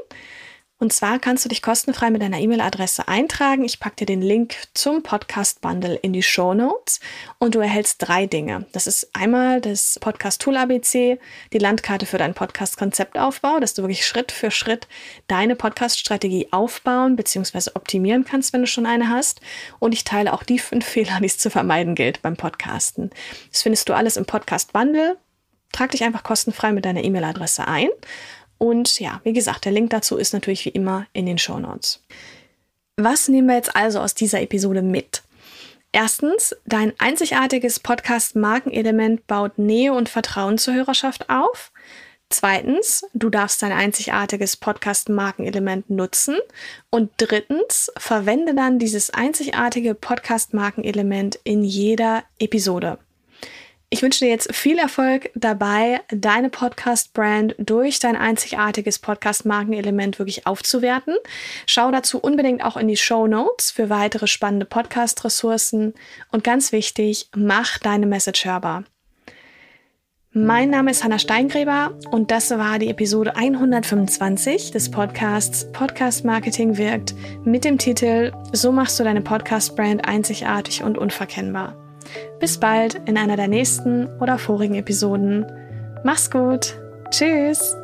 Und 0.85 0.93
zwar 0.93 1.21
kannst 1.21 1.45
du 1.45 1.49
dich 1.49 1.63
kostenfrei 1.63 2.11
mit 2.11 2.21
deiner 2.21 2.41
E-Mail-Adresse 2.41 3.07
eintragen. 3.07 3.65
Ich 3.65 3.79
packe 3.79 3.97
dir 3.97 4.07
den 4.07 4.21
Link 4.21 4.55
zum 4.75 5.05
Podcast-Bundle 5.05 5.95
in 5.95 6.13
die 6.13 6.23
Show 6.23 6.53
Notes 6.53 6.99
und 7.39 7.55
du 7.55 7.61
erhältst 7.61 8.07
drei 8.07 8.27
Dinge. 8.27 8.67
Das 8.73 8.89
ist 8.89 9.09
einmal 9.15 9.61
das 9.61 9.99
Podcast-Tool 10.01 10.57
ABC, 10.57 11.21
die 11.53 11.59
Landkarte 11.59 12.07
für 12.07 12.19
deinen 12.19 12.35
Podcast-Konzeptaufbau, 12.35 13.61
dass 13.61 13.75
du 13.75 13.83
wirklich 13.83 14.05
Schritt 14.05 14.33
für 14.33 14.51
Schritt 14.51 14.89
deine 15.29 15.55
Podcast-Strategie 15.55 16.49
aufbauen 16.51 17.15
bzw. 17.15 17.71
optimieren 17.75 18.25
kannst, 18.25 18.53
wenn 18.53 18.63
du 18.63 18.67
schon 18.67 18.85
eine 18.85 19.09
hast. 19.09 19.41
Und 19.79 19.95
ich 19.95 20.03
teile 20.03 20.33
auch 20.33 20.43
die 20.43 20.59
fünf 20.59 20.85
Fehler, 20.95 21.21
die 21.21 21.27
es 21.27 21.39
zu 21.39 21.51
vermeiden 21.51 21.95
gilt 21.95 22.21
beim 22.21 22.37
Podcasten. 22.37 23.11
Das 23.51 23.63
findest 23.63 23.89
du 23.89 23.95
alles 23.95 24.17
im 24.17 24.27
Podcast-Bundle 24.27 25.17
trag 25.75 25.91
dich 25.91 26.05
einfach 26.05 26.23
kostenfrei 26.23 26.73
mit 26.73 26.85
deiner 26.85 27.05
E-Mail-Adresse 27.05 27.67
ein. 27.67 27.89
Und 28.59 29.01
ja, 29.01 29.21
wie 29.25 29.33
gesagt, 29.33 29.65
der 29.65 29.73
Link 29.73 29.91
dazu 29.91 30.17
ist 30.17 30.33
natürlich 30.33 30.65
wie 30.65 30.71
immer 30.71 31.07
in 31.13 31.27
den 31.27 31.39
Show 31.39 31.59
Notes. 31.59 32.03
Was 32.97 33.29
nehmen 33.29 33.49
wir 33.49 33.57
jetzt 33.57 33.75
also 33.75 34.01
aus 34.01 34.15
dieser 34.15 34.41
Episode 34.41 34.81
mit? 34.81 35.23
Erstens, 35.91 36.57
dein 36.65 36.93
einzigartiges 36.99 37.81
Podcast-Markenelement 37.81 39.27
baut 39.27 39.59
Nähe 39.59 39.93
und 39.93 40.09
Vertrauen 40.09 40.59
zur 40.59 40.75
Hörerschaft 40.75 41.29
auf. 41.31 41.73
Zweitens, 42.31 43.05
du 43.15 43.31
darfst 43.31 43.63
dein 43.63 43.71
einzigartiges 43.71 44.57
Podcast-Markenelement 44.57 45.91
nutzen. 45.91 46.37
Und 46.91 47.11
drittens, 47.17 47.93
verwende 47.97 48.55
dann 48.55 48.79
dieses 48.79 49.11
einzigartige 49.11 49.95
Podcast-Markenelement 49.95 51.39
in 51.45 51.63
jeder 51.63 52.25
Episode. 52.39 52.99
Ich 53.91 54.03
wünsche 54.03 54.25
dir 54.25 54.31
jetzt 54.31 54.55
viel 54.55 54.79
Erfolg 54.79 55.31
dabei, 55.35 56.01
deine 56.09 56.51
Podcast-Brand 56.51 57.55
durch 57.59 58.01
dein 58.01 58.17
einzigartiges 58.17 58.99
Podcast-Markenelement 58.99 60.19
wirklich 60.19 60.47
aufzuwerten. 60.47 61.15
Schau 61.67 61.91
dazu 61.91 62.19
unbedingt 62.19 62.65
auch 62.65 62.77
in 62.77 62.89
die 62.89 62.97
Show 62.97 63.27
Notes 63.27 63.71
für 63.71 63.91
weitere 63.91 64.27
spannende 64.27 64.67
Podcast-Ressourcen. 64.67 65.95
Und 66.33 66.43
ganz 66.43 66.73
wichtig, 66.73 67.29
mach 67.37 67.79
deine 67.79 68.07
Message 68.07 68.45
hörbar. 68.45 68.85
Mein 70.37 70.71
Name 70.71 70.91
ist 70.91 71.05
Hanna 71.05 71.21
Steingräber 71.21 71.97
und 72.11 72.33
das 72.33 72.51
war 72.51 72.81
die 72.81 72.91
Episode 72.91 73.37
125 73.37 74.73
des 74.73 74.91
Podcasts 74.91 75.71
Podcast 75.71 76.25
Marketing 76.25 76.77
wirkt 76.77 77.15
mit 77.45 77.65
dem 77.65 77.79
Titel 77.79 78.33
So 78.51 78.73
machst 78.73 78.99
du 78.99 79.05
deine 79.05 79.21
Podcast-Brand 79.21 80.05
einzigartig 80.05 80.83
und 80.83 80.99
unverkennbar. 80.99 81.84
Bis 82.45 82.59
bald 82.59 83.01
in 83.07 83.17
einer 83.17 83.37
der 83.37 83.49
nächsten 83.49 84.07
oder 84.21 84.37
vorigen 84.37 84.75
Episoden. 84.75 85.47
Mach's 86.03 86.31
gut. 86.31 86.75
Tschüss. 87.09 87.75